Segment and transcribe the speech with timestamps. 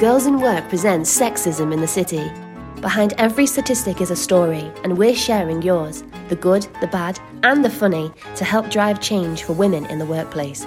[0.00, 2.32] Girls in Work presents Sexism in the City.
[2.80, 7.62] Behind every statistic is a story, and we're sharing yours the good, the bad, and
[7.62, 10.64] the funny to help drive change for women in the workplace.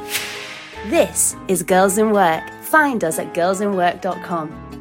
[0.86, 2.43] This is Girls in Work.
[2.61, 4.73] Find us at girlsinwork.com.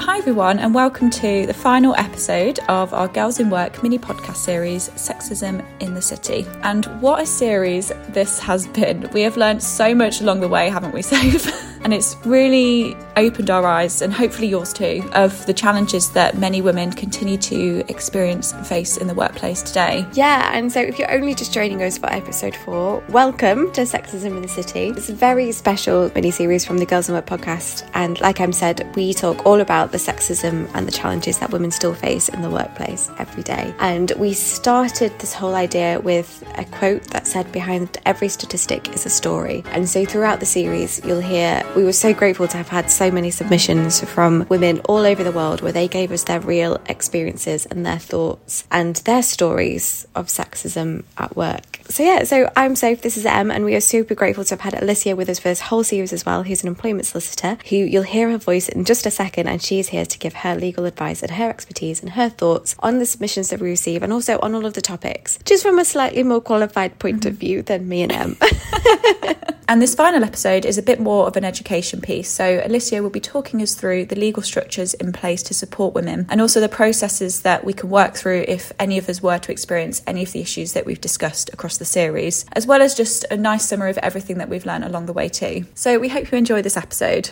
[0.00, 4.34] Hi, everyone, and welcome to the final episode of our Girls in Work mini podcast
[4.34, 6.44] series, Sexism in the City.
[6.64, 9.08] And what a series this has been!
[9.12, 11.46] We have learned so much along the way, haven't we, Soph?
[11.84, 16.60] and it's really opened our eyes, and hopefully yours too, of the challenges that many
[16.60, 20.06] women continue to experience and face in the workplace today.
[20.12, 24.36] Yeah, and so if you're only just joining us for episode four, welcome to Sexism
[24.36, 24.88] in the City.
[24.88, 28.52] It's a very special mini series from the Girls in Work podcast, and like I'm
[28.52, 32.42] said, we talk all about the sexism and the challenges that women still face in
[32.42, 33.74] the workplace every day.
[33.78, 39.06] And we started this whole idea with a quote that said, Behind every statistic is
[39.06, 39.62] a story.
[39.66, 43.01] And so throughout the series, you'll hear we were so grateful to have had so
[43.10, 47.66] many submissions from women all over the world where they gave us their real experiences
[47.66, 51.71] and their thoughts and their stories of sexism at work.
[51.92, 54.62] So, yeah, so I'm Soph, this is Em, and we are super grateful to have
[54.62, 57.76] had Alicia with us for this whole series as well, who's an employment solicitor, who
[57.76, 60.86] you'll hear her voice in just a second, and she's here to give her legal
[60.86, 64.38] advice and her expertise and her thoughts on the submissions that we receive and also
[64.38, 67.86] on all of the topics, just from a slightly more qualified point of view than
[67.86, 68.38] me and Em.
[69.72, 72.30] And this final episode is a bit more of an education piece.
[72.30, 76.26] So, Alicia will be talking us through the legal structures in place to support women
[76.28, 79.50] and also the processes that we can work through if any of us were to
[79.50, 83.24] experience any of the issues that we've discussed across the series, as well as just
[83.28, 85.66] a nice summary of everything that we've learned along the way, too.
[85.74, 87.30] So, we hope you enjoy this episode.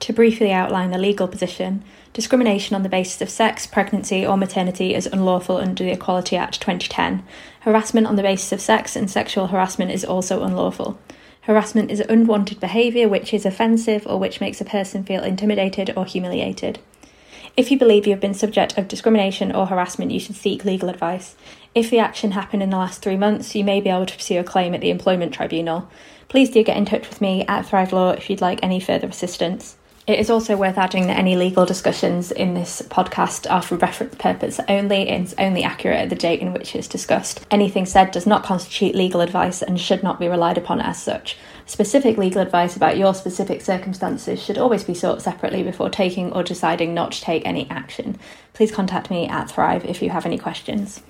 [0.00, 4.94] To briefly outline the legal position, discrimination on the basis of sex, pregnancy, or maternity
[4.94, 7.24] is unlawful under the Equality Act 2010.
[7.60, 10.98] Harassment on the basis of sex and sexual harassment is also unlawful.
[11.42, 16.04] Harassment is unwanted behaviour which is offensive or which makes a person feel intimidated or
[16.04, 16.78] humiliated.
[17.58, 20.88] If you believe you have been subject of discrimination or harassment, you should seek legal
[20.88, 21.34] advice.
[21.74, 24.40] If the action happened in the last three months, you may be able to pursue
[24.40, 25.88] a claim at the Employment Tribunal.
[26.28, 29.08] Please do get in touch with me at Thrive Law if you'd like any further
[29.08, 29.76] assistance.
[30.08, 34.14] It is also worth adding that any legal discussions in this podcast are for reference
[34.14, 37.44] purpose only and is only accurate at the date in which it's discussed.
[37.50, 41.36] Anything said does not constitute legal advice and should not be relied upon as such.
[41.66, 46.42] Specific legal advice about your specific circumstances should always be sought separately before taking or
[46.42, 48.18] deciding not to take any action.
[48.54, 51.02] Please contact me at Thrive if you have any questions.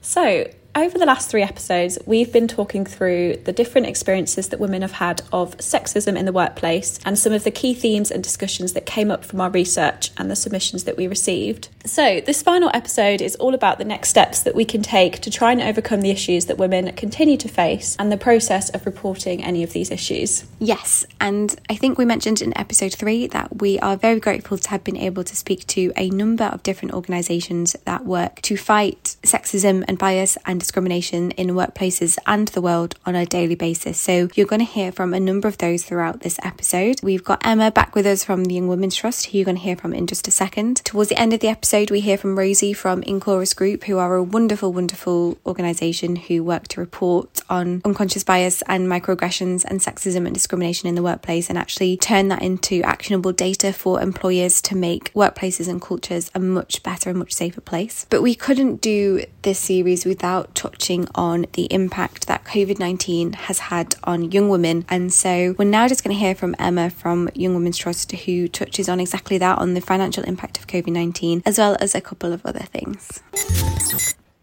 [0.00, 4.82] So, over the last three episodes, we've been talking through the different experiences that women
[4.82, 8.72] have had of sexism in the workplace and some of the key themes and discussions
[8.72, 11.68] that came up from our research and the submissions that we received.
[11.86, 15.30] So, this final episode is all about the next steps that we can take to
[15.30, 19.44] try and overcome the issues that women continue to face and the process of reporting
[19.44, 20.44] any of these issues.
[20.58, 24.70] Yes, and I think we mentioned in episode three that we are very grateful to
[24.70, 29.16] have been able to speak to a number of different organisations that work to fight
[29.22, 34.00] sexism and bias and discrimination in workplaces and the world on a daily basis.
[34.00, 37.00] So you're going to hear from a number of those throughout this episode.
[37.02, 39.62] We've got Emma back with us from the Young Women's Trust, who you're going to
[39.62, 40.76] hear from in just a second.
[40.78, 44.14] Towards the end of the episode, we hear from Rosie from Inchorus Group, who are
[44.14, 50.24] a wonderful, wonderful organisation who work to report on unconscious bias and microaggressions and sexism
[50.24, 54.74] and discrimination in the workplace and actually turn that into actionable data for employers to
[54.74, 58.06] make workplaces and cultures a much better and much safer place.
[58.08, 63.58] But we couldn't do this series without touching on the impact that COVID 19 has
[63.58, 64.84] had on young women.
[64.88, 68.48] And so we're now just going to hear from Emma from Young Women's Trust, who
[68.48, 72.00] touches on exactly that on the financial impact of COVID 19, as well as a
[72.00, 73.22] couple of other things.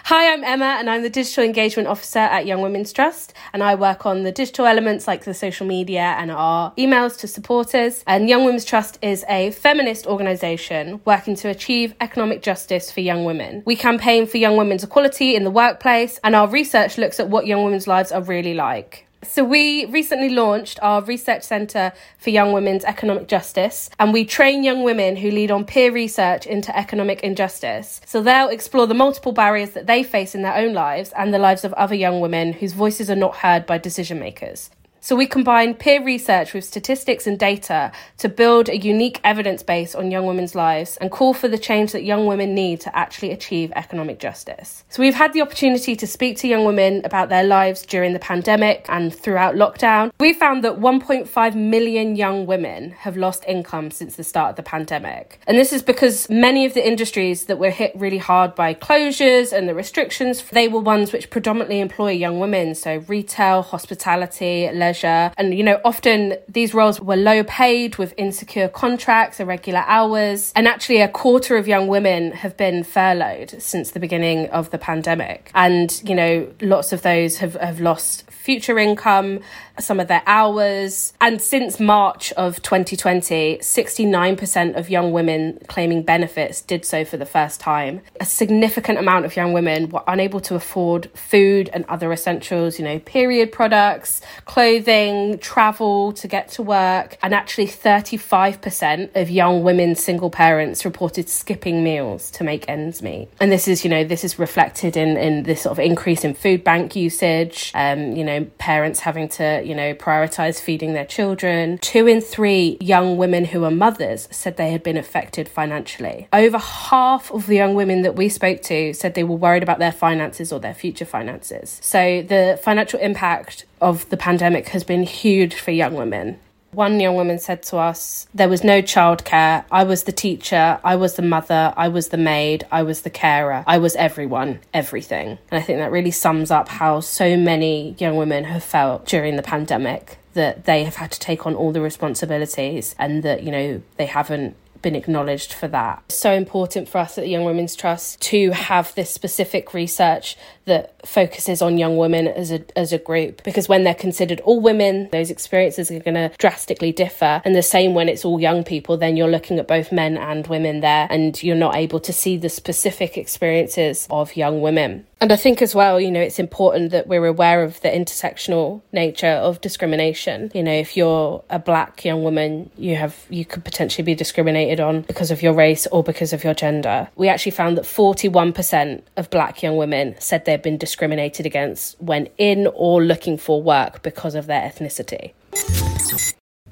[0.05, 3.33] Hi, I'm Emma, and I'm the Digital Engagement Officer at Young Women's Trust.
[3.53, 7.27] And I work on the digital elements like the social media and our emails to
[7.27, 8.03] supporters.
[8.07, 13.25] And Young Women's Trust is a feminist organisation working to achieve economic justice for young
[13.25, 13.61] women.
[13.63, 17.45] We campaign for young women's equality in the workplace, and our research looks at what
[17.45, 19.05] young women's lives are really like.
[19.23, 24.63] So, we recently launched our research centre for young women's economic justice, and we train
[24.63, 28.01] young women who lead on peer research into economic injustice.
[28.05, 31.39] So, they'll explore the multiple barriers that they face in their own lives and the
[31.39, 34.71] lives of other young women whose voices are not heard by decision makers.
[35.03, 39.95] So we combine peer research with statistics and data to build a unique evidence base
[39.95, 43.31] on young women's lives and call for the change that young women need to actually
[43.31, 44.83] achieve economic justice.
[44.89, 48.19] So we've had the opportunity to speak to young women about their lives during the
[48.19, 50.11] pandemic and throughout lockdown.
[50.19, 54.63] We found that 1.5 million young women have lost income since the start of the
[54.63, 55.39] pandemic.
[55.47, 59.51] And this is because many of the industries that were hit really hard by closures
[59.51, 62.75] and the restrictions, they were ones which predominantly employ young women.
[62.75, 65.31] So retail, hospitality, leisure leisure.
[65.37, 70.51] And, you know, often these roles were low paid with insecure contracts, irregular hours.
[70.55, 74.77] And actually, a quarter of young women have been furloughed since the beginning of the
[74.77, 75.51] pandemic.
[75.53, 79.39] And, you know, lots of those have, have lost future income,
[79.79, 81.13] some of their hours.
[81.21, 87.25] And since March of 2020, 69% of young women claiming benefits did so for the
[87.25, 88.01] first time.
[88.19, 92.85] A significant amount of young women were unable to afford food and other essentials, you
[92.85, 97.17] know, period products, clothing, travel to get to work.
[97.21, 103.29] And actually, 35% of young women single parents reported skipping meals to make ends meet.
[103.39, 106.33] And this is, you know, this is reflected in, in this sort of increase in
[106.33, 111.77] food bank usage, um, you know, parents having to, you know, prioritize feeding their children.
[111.79, 116.27] Two in three young women who are mothers said they had been affected financially.
[116.33, 119.79] Over half of the young women that we spoke to said they were worried about
[119.79, 121.79] their finances or their future finances.
[121.81, 126.39] So the financial impact of the pandemic has been huge for young women.
[126.73, 129.65] One young woman said to us, There was no childcare.
[129.71, 133.09] I was the teacher, I was the mother, I was the maid, I was the
[133.09, 135.37] carer, I was everyone, everything.
[135.49, 139.35] And I think that really sums up how so many young women have felt during
[139.35, 143.51] the pandemic that they have had to take on all the responsibilities and that, you
[143.51, 146.11] know, they haven't been acknowledged for that.
[146.11, 151.05] So important for us at the Young Women's Trust to have this specific research that
[151.05, 155.09] focuses on young women as a as a group because when they're considered all women
[155.11, 158.95] those experiences are going to drastically differ and the same when it's all young people
[158.95, 162.37] then you're looking at both men and women there and you're not able to see
[162.37, 166.89] the specific experiences of young women and I think as well, you know, it's important
[166.91, 170.49] that we're aware of the intersectional nature of discrimination.
[170.55, 174.79] You know, if you're a black young woman, you have you could potentially be discriminated
[174.79, 177.07] on because of your race or because of your gender.
[177.15, 182.27] We actually found that 41% of black young women said they'd been discriminated against when
[182.39, 185.33] in or looking for work because of their ethnicity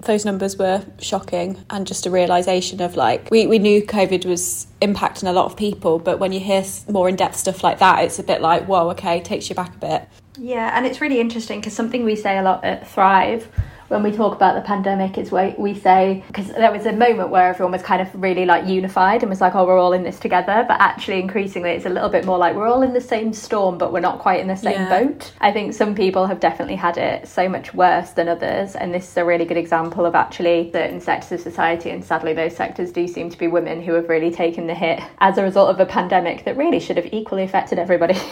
[0.03, 4.67] those numbers were shocking and just a realization of like we, we knew covid was
[4.81, 8.19] impacting a lot of people but when you hear more in-depth stuff like that it's
[8.19, 10.07] a bit like whoa okay takes you back a bit.
[10.37, 13.49] Yeah and it's really interesting because something we say a lot at thrive
[13.89, 17.29] when we talk about the pandemic is where we say because there was a moment
[17.29, 20.03] where everyone was kind of really like unified and was like oh we're all in
[20.03, 23.01] this together but actually increasingly it's a little bit more like we're all in the
[23.01, 25.03] same storm but we're not quite in the same yeah.
[25.03, 28.93] boat i think some people have definitely had it so much worse than others and
[28.93, 32.55] this is a really good example of actually certain sectors of society and sadly those
[32.55, 35.69] sectors do seem to be women who have really taken the hit as a result
[35.69, 38.17] of a pandemic that really should have equally affected everybody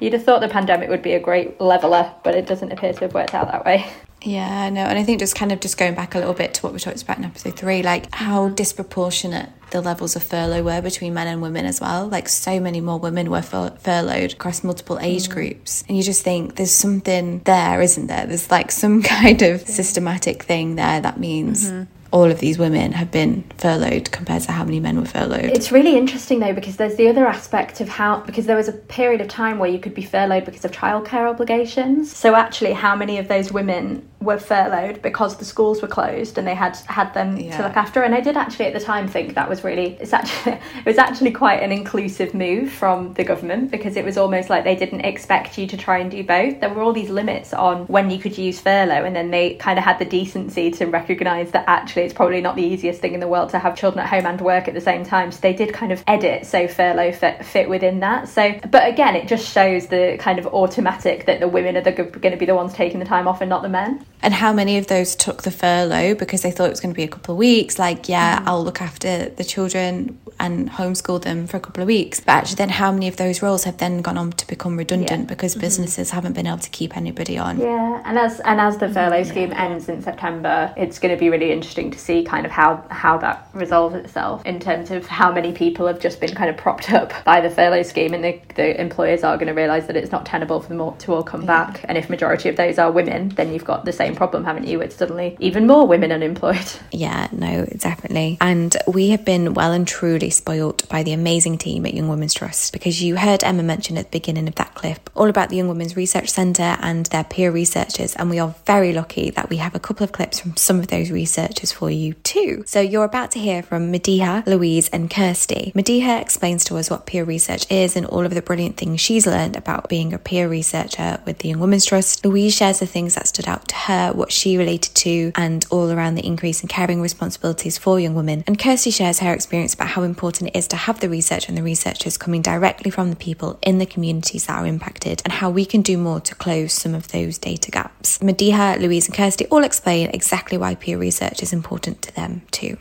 [0.00, 3.00] You'd have thought the pandemic would be a great leveler, but it doesn't appear to
[3.00, 3.90] have worked out that way.
[4.22, 6.62] Yeah, no, and I think just kind of just going back a little bit to
[6.62, 8.54] what we talked about in episode three, like how mm-hmm.
[8.56, 12.08] disproportionate the levels of furlough were between men and women as well.
[12.08, 15.34] Like so many more women were fur- furloughed across multiple age mm.
[15.34, 15.84] groups.
[15.86, 18.26] And you just think there's something there, isn't there?
[18.26, 22.92] There's like some kind of systematic thing there that means mm-hmm all of these women
[22.92, 25.44] have been furloughed compared to how many men were furloughed.
[25.44, 28.72] It's really interesting though because there's the other aspect of how because there was a
[28.72, 32.14] period of time where you could be furloughed because of childcare obligations.
[32.14, 36.46] So actually how many of those women were furloughed because the schools were closed and
[36.46, 37.56] they had had them yeah.
[37.56, 40.12] to look after and I did actually at the time think that was really it's
[40.14, 44.48] actually it was actually quite an inclusive move from the government because it was almost
[44.48, 46.58] like they didn't expect you to try and do both.
[46.60, 49.78] There were all these limits on when you could use furlough and then they kind
[49.78, 53.14] of had the decency to recognize that actually actually it's probably not the easiest thing
[53.14, 55.32] in the world to have children at home and work at the same time.
[55.32, 58.28] So they did kind of edit so furlough fit, fit within that.
[58.28, 62.30] So, but again, it just shows the kind of automatic that the women are going
[62.30, 64.04] to be the ones taking the time off and not the men.
[64.22, 66.96] And how many of those took the furlough because they thought it was going to
[66.96, 67.78] be a couple of weeks?
[67.78, 68.46] Like, yeah, mm.
[68.46, 72.20] I'll look after the children and homeschool them for a couple of weeks.
[72.20, 75.22] But actually, then how many of those roles have then gone on to become redundant
[75.22, 75.26] yeah.
[75.26, 75.62] because mm-hmm.
[75.62, 77.58] businesses haven't been able to keep anybody on?
[77.58, 81.28] Yeah, and as and as the furlough scheme ends in September, it's going to be
[81.28, 85.32] really interesting to see kind of how how that resolves itself in terms of how
[85.32, 88.40] many people have just been kind of propped up by the furlough scheme, and the,
[88.54, 91.22] the employers are going to realise that it's not tenable for them all, to all
[91.22, 91.46] come yeah.
[91.46, 91.84] back.
[91.88, 94.80] And if majority of those are women, then you've got the same problem, haven't you?
[94.80, 96.58] It's suddenly even more women unemployed.
[96.90, 98.38] Yeah, no, definitely.
[98.40, 102.34] And we have been well and truly spoilt by the amazing team at Young Women's
[102.34, 105.56] Trust because you heard Emma mention at the beginning of that clip all about the
[105.56, 109.58] Young Women's Research Centre and their peer researchers, and we are very lucky that we
[109.58, 112.62] have a couple of clips from some of those researchers for you too.
[112.66, 115.72] So you're about to hear from Madiha, Louise, and Kirsty.
[115.74, 119.26] Madiha explains to us what peer research is and all of the brilliant things she's
[119.26, 122.24] learned about being a peer researcher with the Young Women's Trust.
[122.24, 125.66] Louise shares the things that stood out to her, Uh, what she related to, and
[125.70, 128.44] all around the increase in caring responsibilities for young women.
[128.46, 131.48] And Kirsty shares her experience about how important important it is to have the research
[131.48, 135.32] and the researchers coming directly from the people in the communities that are impacted and
[135.32, 138.18] how we can do more to close some of those data gaps.
[138.18, 142.76] Madiha, Louise, and Kirsty all explain exactly why peer research is important to them too.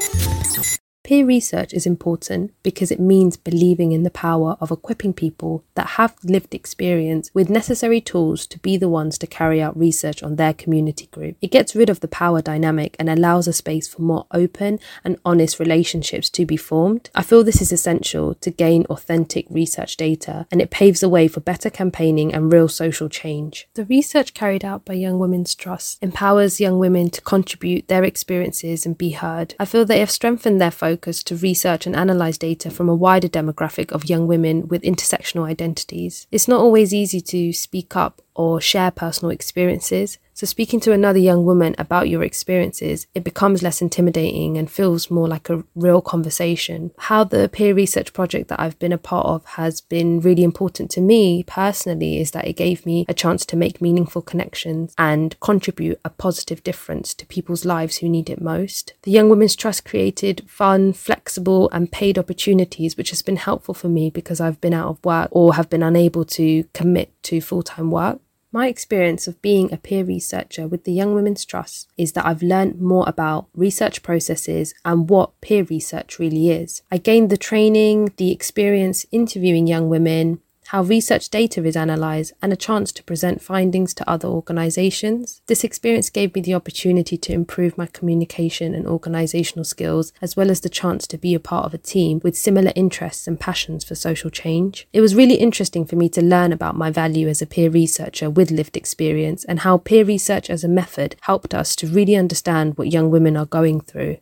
[1.07, 5.91] Peer research is important because it means believing in the power of equipping people that
[5.91, 10.35] have lived experience with necessary tools to be the ones to carry out research on
[10.35, 11.37] their community group.
[11.41, 15.17] It gets rid of the power dynamic and allows a space for more open and
[15.23, 17.09] honest relationships to be formed.
[17.15, 21.29] I feel this is essential to gain authentic research data and it paves the way
[21.29, 23.69] for better campaigning and real social change.
[23.75, 28.85] The research carried out by Young Women's Trust empowers young women to contribute their experiences
[28.85, 29.55] and be heard.
[29.57, 32.95] I feel they have strengthened their focus focus to research and analyse data from a
[32.95, 36.25] wider demographic of young women with intersectional identities.
[36.31, 40.17] It's not always easy to speak up or share personal experiences.
[40.37, 45.09] So, speaking to another young woman about your experiences, it becomes less intimidating and feels
[45.09, 46.91] more like a real conversation.
[46.99, 50.91] How the peer research project that I've been a part of has been really important
[50.91, 55.35] to me personally is that it gave me a chance to make meaningful connections and
[55.39, 58.93] contribute a positive difference to people's lives who need it most.
[59.01, 63.89] The Young Women's Trust created fun, flexible, and paid opportunities, which has been helpful for
[63.89, 67.63] me because I've been out of work or have been unable to commit to full
[67.63, 68.19] time work.
[68.57, 72.41] My experience of being a peer researcher with the Young Women's Trust is that I've
[72.41, 76.81] learned more about research processes and what peer research really is.
[76.91, 82.51] I gained the training, the experience interviewing young women, how research data is analysed, and
[82.51, 85.41] a chance to present findings to other organisations.
[85.47, 90.51] This experience gave me the opportunity to improve my communication and organisational skills, as well
[90.51, 93.85] as the chance to be a part of a team with similar interests and passions
[93.85, 94.87] for social change.
[94.91, 98.29] It was really interesting for me to learn about my value as a peer researcher
[98.29, 102.77] with lived experience and how peer research as a method helped us to really understand
[102.77, 104.17] what young women are going through.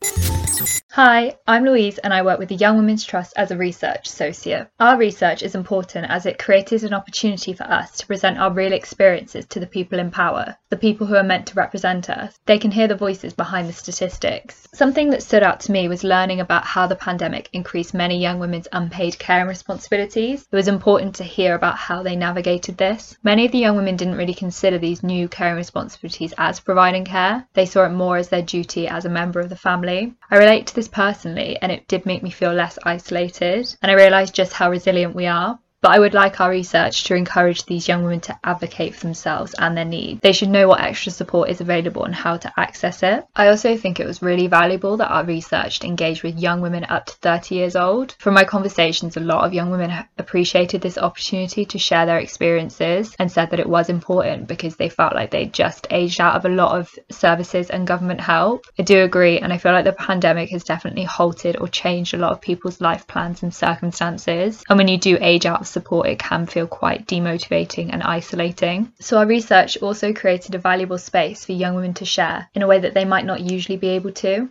[0.92, 4.70] Hi, I'm Louise and I work with the Young Women's Trust as a research associate.
[4.80, 8.74] Our research is important as it created an opportunity for us to present our real
[8.74, 12.40] experiences to the people in power, the people who are meant to represent us.
[12.46, 14.68] They can hear the voices behind the statistics.
[14.74, 18.40] Something that stood out to me was learning about how the pandemic increased many young
[18.40, 20.48] women's unpaid care and responsibilities.
[20.52, 23.18] It was important to hear about how they navigated this.
[23.24, 27.06] Many of the young women didn't really consider these new care and responsibilities as providing
[27.06, 27.48] care.
[27.54, 30.14] They saw it more as their duty as a member of the family.
[30.30, 33.76] I relate to this personally, and it did make me feel less isolated.
[33.82, 35.60] And I realised just how resilient we are.
[35.86, 39.54] But I would like our research to encourage these young women to advocate for themselves
[39.54, 40.20] and their needs.
[40.20, 43.24] They should know what extra support is available and how to access it.
[43.36, 47.06] I also think it was really valuable that our research engaged with young women up
[47.06, 48.16] to 30 years old.
[48.18, 53.16] From my conversations, a lot of young women appreciated this opportunity to share their experiences
[53.20, 56.46] and said that it was important because they felt like they'd just aged out of
[56.46, 58.66] a lot of services and government help.
[58.80, 62.18] I do agree, and I feel like the pandemic has definitely halted or changed a
[62.18, 64.64] lot of people's life plans and circumstances.
[64.68, 68.92] And when you do age out of support, it can feel quite demotivating and isolating.
[69.00, 72.68] So, our research also created a valuable space for young women to share in a
[72.68, 74.50] way that they might not usually be able to.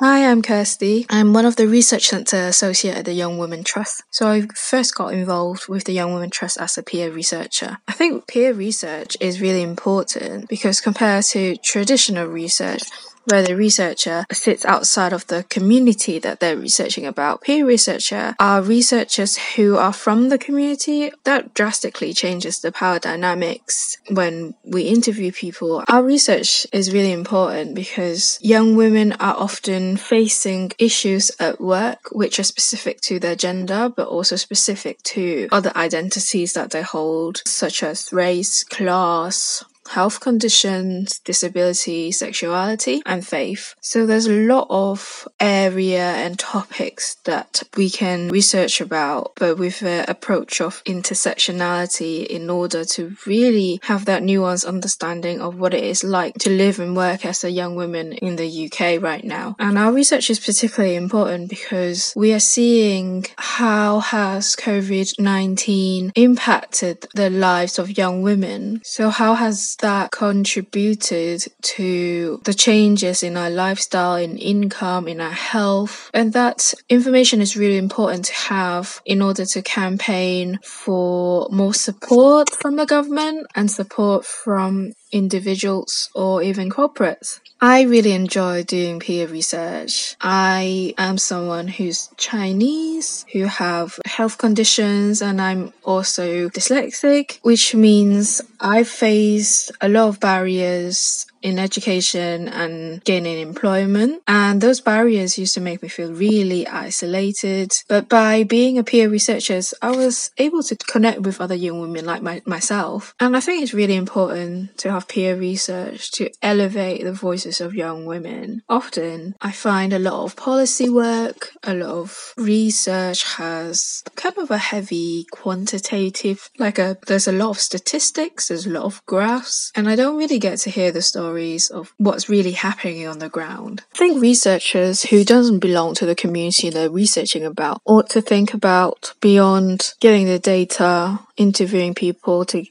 [0.00, 1.06] Hi, I'm Kirsty.
[1.10, 4.04] I'm one of the Research Centre Associate at the Young Women Trust.
[4.10, 7.78] So, I first got involved with the Young Women Trust as a peer researcher.
[7.88, 12.82] I think peer research is really important because compared to traditional research,
[13.28, 17.42] where the researcher sits outside of the community that they're researching about.
[17.42, 21.10] Peer researcher are researchers who are from the community.
[21.24, 25.84] That drastically changes the power dynamics when we interview people.
[25.88, 32.38] Our research is really important because young women are often facing issues at work which
[32.38, 37.82] are specific to their gender but also specific to other identities that they hold, such
[37.82, 43.74] as race, class, health conditions, disability, sexuality, and faith.
[43.80, 49.82] So there's a lot of area and topics that we can research about, but with
[49.82, 55.84] an approach of intersectionality in order to really have that nuanced understanding of what it
[55.84, 59.56] is like to live and work as a young woman in the UK right now.
[59.58, 67.30] And our research is particularly important because we are seeing how has COVID-19 impacted the
[67.30, 68.80] lives of young women.
[68.84, 75.30] So how has that contributed to the changes in our lifestyle, in income, in our
[75.30, 76.10] health.
[76.12, 82.50] And that information is really important to have in order to campaign for more support
[82.50, 87.40] from the government and support from individuals or even corporates.
[87.60, 90.14] I really enjoy doing peer research.
[90.20, 98.40] I am someone who's Chinese, who have health conditions, and I'm also dyslexic, which means
[98.60, 104.22] I face a lot of barriers in education and gaining employment.
[104.26, 107.72] And those barriers used to make me feel really isolated.
[107.88, 112.04] But by being a peer researcher, I was able to connect with other young women
[112.04, 113.14] like my, myself.
[113.20, 117.74] And I think it's really important to have peer research to elevate the voices of
[117.74, 118.62] young women.
[118.68, 124.50] Often I find a lot of policy work, a lot of research has kind of
[124.50, 129.72] a heavy quantitative, like a, there's a lot of statistics, there's a lot of graphs,
[129.74, 133.28] and I don't really get to hear the stories of what's really happening on the
[133.28, 133.82] ground.
[133.94, 138.54] I think researchers who doesn't belong to the community they're researching about ought to think
[138.54, 142.64] about beyond getting the data, interviewing people to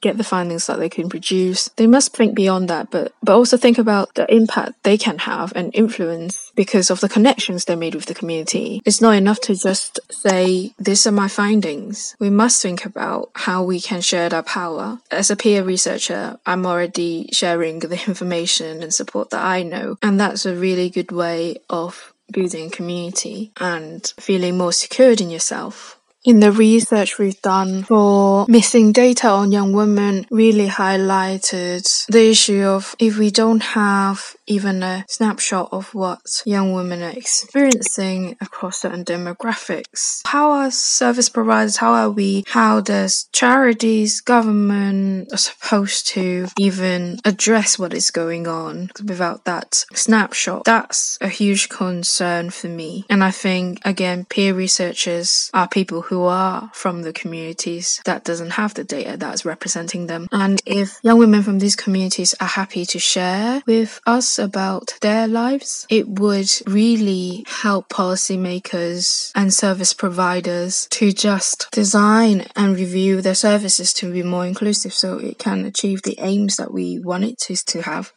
[0.00, 1.68] get the findings that they can produce.
[1.76, 5.52] They must think beyond that, but but also think about the impact they can have
[5.54, 8.82] and influence because of the connections they made with the community.
[8.84, 12.16] It's not enough to just say these are my findings.
[12.18, 14.98] We must think about how we can share that power.
[15.10, 20.18] As a peer researcher, I'm already sharing the information and support that I know, and
[20.18, 26.40] that's a really good way of building community and feeling more secured in yourself in
[26.40, 32.94] the research we've done for missing data on young women really highlighted the issue of
[32.98, 39.04] if we don't have even a snapshot of what young women are experiencing across certain
[39.04, 40.22] demographics.
[40.26, 47.18] How are service providers, how are we, how does charities, government are supposed to even
[47.24, 50.64] address what is going on without that snapshot?
[50.64, 53.04] That's a huge concern for me.
[53.08, 58.50] And I think, again, peer researchers are people who are from the communities that doesn't
[58.50, 60.26] have the data that's representing them.
[60.32, 65.28] And if young women from these communities are happy to share with us about their
[65.28, 73.34] lives, it would really help policymakers and service providers to just design and review their
[73.34, 77.38] services to be more inclusive so it can achieve the aims that we want it
[77.38, 78.12] to, to have.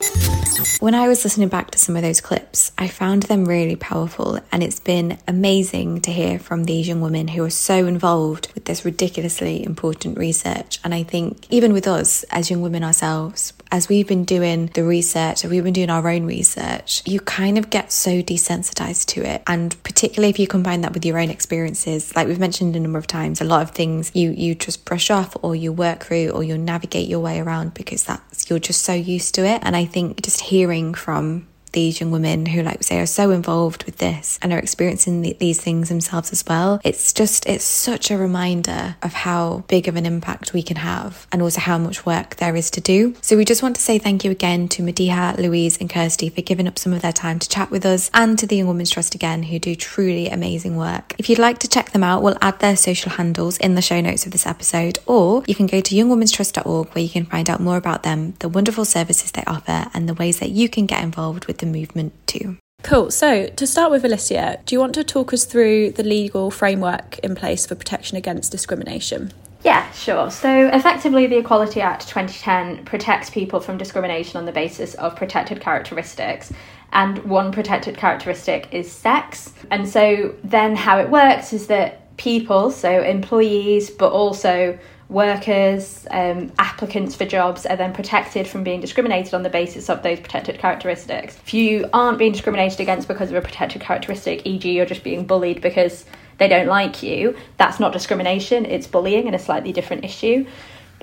[0.79, 4.39] When I was listening back to some of those clips, I found them really powerful,
[4.51, 8.65] and it's been amazing to hear from these young women who are so involved with
[8.65, 10.79] this ridiculously important research.
[10.83, 14.83] And I think even with us as young women ourselves, as we've been doing the
[14.83, 19.41] research, we've been doing our own research, you kind of get so desensitized to it.
[19.47, 22.99] And particularly if you combine that with your own experiences, like we've mentioned a number
[22.99, 26.29] of times, a lot of things you you just brush off or you work through
[26.29, 29.59] or you navigate your way around because that's you're just so used to it.
[29.63, 33.31] And I think just hearing from these young women who, like we say, are so
[33.31, 36.79] involved with this and are experiencing the, these things themselves as well.
[36.83, 41.27] It's just, it's such a reminder of how big of an impact we can have
[41.31, 43.15] and also how much work there is to do.
[43.21, 46.41] So we just want to say thank you again to Madiha, Louise, and Kirsty for
[46.41, 48.91] giving up some of their time to chat with us and to the Young Women's
[48.91, 51.15] Trust again, who do truly amazing work.
[51.17, 53.99] If you'd like to check them out, we'll add their social handles in the show
[53.99, 57.59] notes of this episode, or you can go to youngwomenstrust.org where you can find out
[57.59, 61.03] more about them, the wonderful services they offer, and the ways that you can get
[61.03, 62.57] involved with the movement too.
[62.83, 63.11] Cool.
[63.11, 67.17] So, to start with, Alicia, do you want to talk us through the legal framework
[67.19, 69.31] in place for protection against discrimination?
[69.63, 70.29] Yeah, sure.
[70.29, 75.61] So, effectively, the Equality Act 2010 protects people from discrimination on the basis of protected
[75.61, 76.51] characteristics.
[76.91, 79.53] And one protected characteristic is sex.
[79.71, 84.77] And so, then how it works is that people, so employees, but also
[85.13, 90.01] workers, um, applicants for jobs are then protected from being discriminated on the basis of
[90.01, 91.37] those protected characteristics.
[91.45, 95.25] If you aren't being discriminated against because of a protected characteristic, e.g., you're just being
[95.25, 96.05] bullied because
[96.39, 100.45] they don't like you, that's not discrimination, it's bullying and a slightly different issue.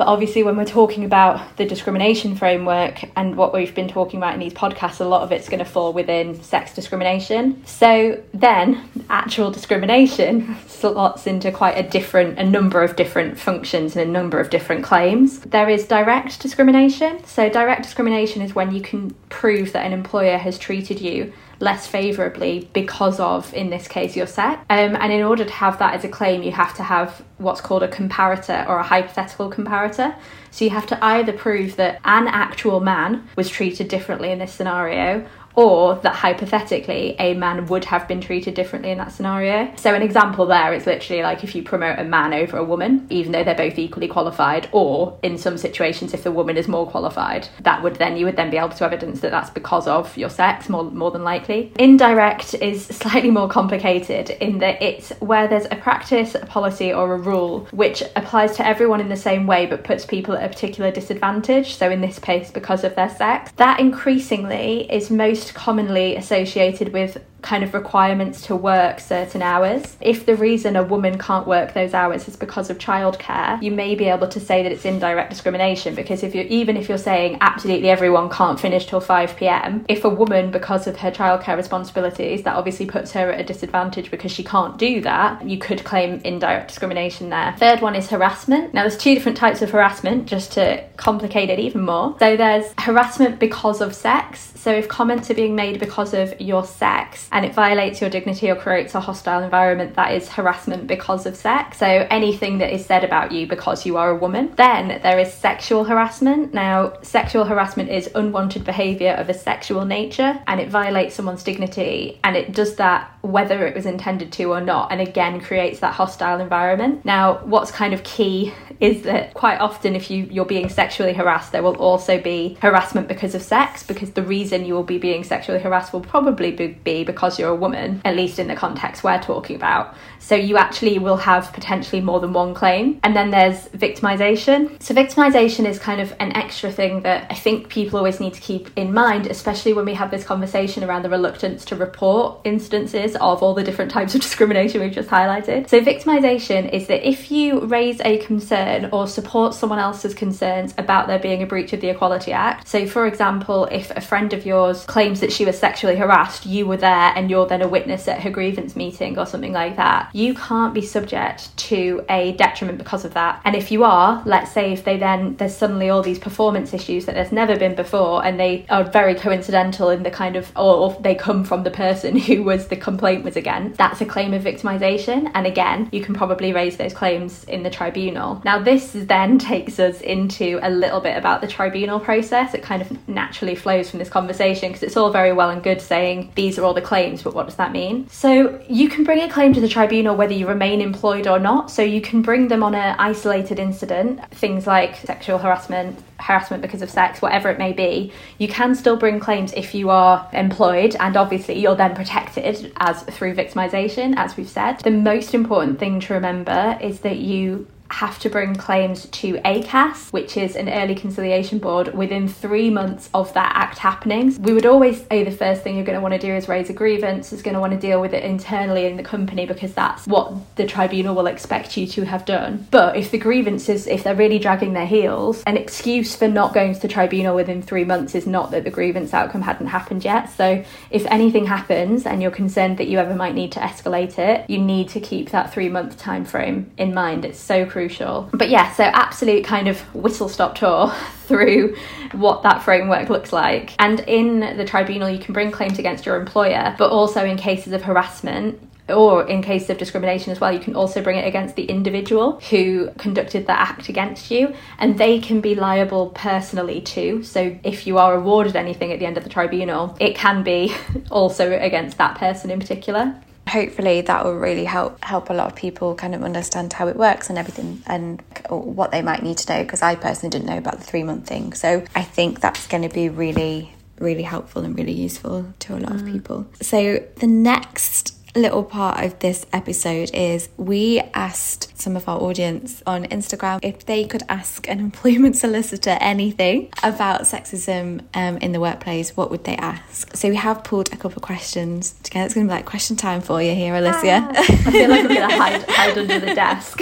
[0.00, 4.32] But obviously, when we're talking about the discrimination framework and what we've been talking about
[4.32, 7.62] in these podcasts, a lot of it's going to fall within sex discrimination.
[7.66, 14.08] So then, actual discrimination slots into quite a different, a number of different functions and
[14.08, 15.40] a number of different claims.
[15.40, 17.22] There is direct discrimination.
[17.26, 21.86] So, direct discrimination is when you can prove that an employer has treated you less
[21.86, 24.60] favourably because of, in this case, your sex.
[24.70, 27.60] Um, and in order to have that as a claim, you have to have what's
[27.60, 30.16] called a comparator or a hypothetical comparator.
[30.50, 34.52] So you have to either prove that an actual man was treated differently in this
[34.52, 35.26] scenario
[35.60, 39.70] or that hypothetically a man would have been treated differently in that scenario.
[39.76, 43.06] So, an example there is literally like if you promote a man over a woman,
[43.10, 46.86] even though they're both equally qualified, or in some situations, if the woman is more
[46.90, 50.16] qualified, that would then you would then be able to evidence that that's because of
[50.16, 51.70] your sex, more, more than likely.
[51.78, 57.12] Indirect is slightly more complicated in that it's where there's a practice, a policy, or
[57.12, 60.48] a rule which applies to everyone in the same way but puts people at a
[60.48, 61.74] particular disadvantage.
[61.76, 67.22] So, in this case, because of their sex, that increasingly is most commonly associated with
[67.42, 69.96] kind of requirements to work certain hours.
[70.00, 73.94] If the reason a woman can't work those hours is because of childcare, you may
[73.94, 77.38] be able to say that it's indirect discrimination because if you even if you're saying
[77.40, 82.42] absolutely everyone can't finish till 5 p.m., if a woman because of her childcare responsibilities,
[82.42, 86.20] that obviously puts her at a disadvantage because she can't do that, you could claim
[86.24, 87.54] indirect discrimination there.
[87.58, 88.74] Third one is harassment.
[88.74, 92.16] Now there's two different types of harassment just to complicate it even more.
[92.18, 94.52] So there's harassment because of sex.
[94.56, 98.50] So if comments are being made because of your sex and it violates your dignity
[98.50, 101.78] or creates a hostile environment, that is harassment because of sex.
[101.78, 104.52] So anything that is said about you because you are a woman.
[104.56, 106.52] Then there is sexual harassment.
[106.52, 112.18] Now, sexual harassment is unwanted behaviour of a sexual nature and it violates someone's dignity
[112.24, 115.94] and it does that whether it was intended to or not and again creates that
[115.94, 117.04] hostile environment.
[117.04, 121.52] Now, what's kind of key is that quite often if you you're being sexually harassed
[121.52, 125.22] there will also be harassment because of sex because the reason you will be being
[125.22, 129.20] sexually harassed will probably be because you're a woman at least in the context we're
[129.20, 129.94] talking about.
[130.18, 133.00] So you actually will have potentially more than one claim.
[133.02, 134.80] And then there's victimization.
[134.82, 138.40] So victimization is kind of an extra thing that i think people always need to
[138.40, 143.16] keep in mind especially when we have this conversation around the reluctance to report instances
[143.16, 145.68] of all the different types of discrimination we've just highlighted.
[145.68, 151.06] So victimization is that if you raise a concern or support someone else's concerns about
[151.06, 152.66] there being a breach of the Equality Act.
[152.66, 156.66] So, for example, if a friend of yours claims that she was sexually harassed, you
[156.66, 160.10] were there and you're then a witness at her grievance meeting or something like that,
[160.14, 163.40] you can't be subject to a detriment because of that.
[163.44, 167.06] And if you are, let's say if they then, there's suddenly all these performance issues
[167.06, 170.96] that there's never been before and they are very coincidental in the kind of, or
[171.00, 174.42] they come from the person who was the complaint was against, that's a claim of
[174.42, 175.30] victimisation.
[175.34, 178.40] And again, you can probably raise those claims in the tribunal.
[178.44, 182.54] Now, this then takes us into a little bit about the tribunal process.
[182.54, 185.80] It kind of naturally flows from this conversation because it's all very well and good
[185.80, 188.08] saying these are all the claims, but what does that mean?
[188.08, 191.70] So you can bring a claim to the tribunal whether you remain employed or not.
[191.70, 196.82] So you can bring them on an isolated incident, things like sexual harassment, harassment because
[196.82, 198.12] of sex, whatever it may be.
[198.38, 203.02] You can still bring claims if you are employed, and obviously you're then protected as
[203.04, 204.80] through victimization, as we've said.
[204.80, 210.12] The most important thing to remember is that you have to bring claims to ACAS,
[210.12, 214.34] which is an early conciliation board, within three months of that act happening.
[214.40, 216.70] We would always say the first thing you're going to want to do is raise
[216.70, 219.74] a grievance, is going to want to deal with it internally in the company because
[219.74, 222.66] that's what the tribunal will expect you to have done.
[222.70, 226.54] But if the grievance is, if they're really dragging their heels, an excuse for not
[226.54, 230.04] going to the tribunal within three months is not that the grievance outcome hadn't happened
[230.04, 230.30] yet.
[230.30, 234.48] So if anything happens and you're concerned that you ever might need to escalate it,
[234.48, 237.24] you need to keep that three month time frame in mind.
[237.24, 238.28] It's so crucial crucial.
[238.34, 240.92] But yeah, so absolute kind of whistle stop tour
[241.26, 241.76] through
[242.12, 243.72] what that framework looks like.
[243.78, 247.72] And in the tribunal, you can bring claims against your employer, but also in cases
[247.72, 251.56] of harassment, or in case of discrimination as well, you can also bring it against
[251.56, 257.22] the individual who conducted the act against you, and they can be liable personally too.
[257.22, 260.74] So if you are awarded anything at the end of the tribunal, it can be
[261.10, 263.14] also against that person in particular
[263.50, 266.96] hopefully that will really help help a lot of people kind of understand how it
[266.96, 270.58] works and everything and what they might need to know because I personally didn't know
[270.58, 274.64] about the three month thing so I think that's going to be really really helpful
[274.64, 276.00] and really useful to a lot mm.
[276.00, 282.08] of people so the next little part of this episode is we asked some of
[282.08, 288.36] our audience on Instagram if they could ask an employment solicitor anything about sexism um,
[288.38, 290.14] in the workplace, what would they ask?
[290.16, 292.26] So we have pulled a couple of questions together.
[292.26, 294.20] It's going to be like question time for you here, Alicia.
[294.22, 296.80] Ah, I feel like I'm going to hide, hide under the desk.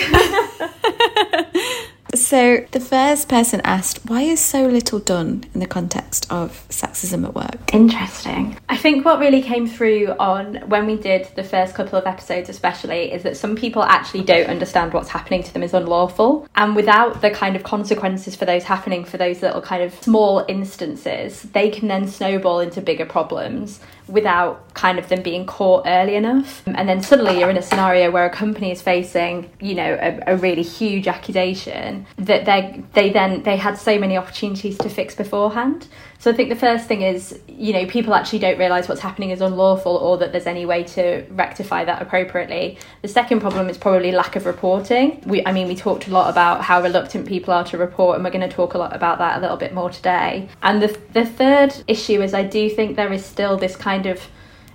[2.14, 7.24] So, the first person asked, why is so little done in the context of sexism
[7.24, 7.74] at work?
[7.74, 8.56] Interesting.
[8.68, 12.48] I think what really came through on when we did the first couple of episodes,
[12.48, 16.48] especially, is that some people actually don't understand what's happening to them is unlawful.
[16.54, 20.44] And without the kind of consequences for those happening for those little kind of small
[20.48, 26.16] instances, they can then snowball into bigger problems without kind of them being caught early
[26.16, 26.62] enough.
[26.66, 30.34] And then suddenly you're in a scenario where a company is facing, you know, a,
[30.34, 35.14] a really huge accusation that they they then they had so many opportunities to fix
[35.14, 35.88] beforehand.
[36.20, 39.30] So I think the first thing is, you know, people actually don't realise what's happening
[39.30, 42.76] is unlawful or that there's any way to rectify that appropriately.
[43.02, 45.22] The second problem is probably lack of reporting.
[45.26, 48.24] We, I mean, we talked a lot about how reluctant people are to report, and
[48.24, 50.48] we're going to talk a lot about that a little bit more today.
[50.62, 54.20] And the the third issue is I do think there is still this kind of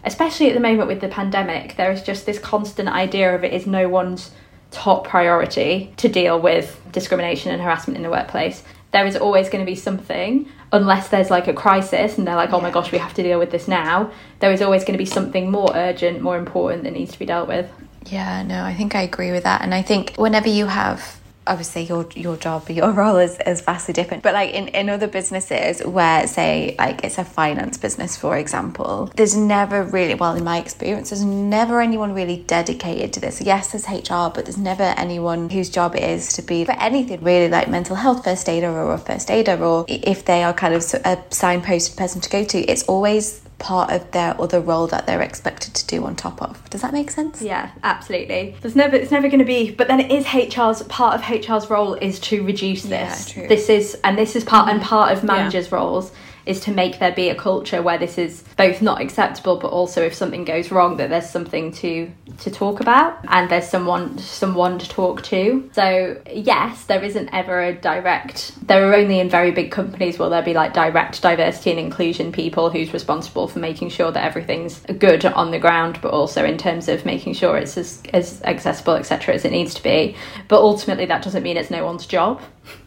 [0.06, 3.54] especially at the moment with the pandemic, there is just this constant idea of it
[3.54, 4.32] is no one's
[4.72, 9.64] top priority to deal with discrimination and harassment in the workplace there is always going
[9.64, 12.98] to be something unless there's like a crisis and they're like oh my gosh we
[12.98, 16.22] have to deal with this now there is always going to be something more urgent
[16.22, 17.70] more important that needs to be dealt with.
[18.06, 21.84] Yeah no i think i agree with that and i think whenever you have obviously
[21.84, 24.24] your your job your role is, is vastly different.
[24.24, 29.12] But like in, in other businesses where say like it's a finance business for example
[29.16, 33.42] there's never really well in my experience there's never anyone really dedicated to this.
[33.42, 37.22] Yes there's hr but there's never anyone whose job it is to be for anything
[37.24, 40.82] really like mental health first aider or first aider or if they are kind of
[40.82, 45.22] a signposted person to go to it's always part of their other role that they're
[45.22, 46.70] expected to do on top of.
[46.70, 47.42] Does that make sense?
[47.42, 48.56] Yeah, absolutely.
[48.62, 51.70] There's never it's never going to be but then it is HR's part of HR's
[51.70, 53.36] role is to reduce this.
[53.36, 54.90] Yeah, this is and this is part and mm-hmm.
[54.90, 55.76] part of managers' yeah.
[55.78, 56.12] roles
[56.46, 60.02] is to make there be a culture where this is both not acceptable but also
[60.02, 64.78] if something goes wrong that there's something to to talk about and there's someone someone
[64.80, 65.70] to talk to.
[65.74, 70.30] So yes there isn't ever a direct there are only in very big companies will
[70.30, 74.80] there be like direct diversity and inclusion people who's responsible for making sure that everything's
[74.82, 78.94] good on the ground but also in terms of making sure it's as, as accessible
[78.94, 80.16] etc as it needs to be.
[80.48, 82.42] But ultimately that doesn't mean it's no one's job.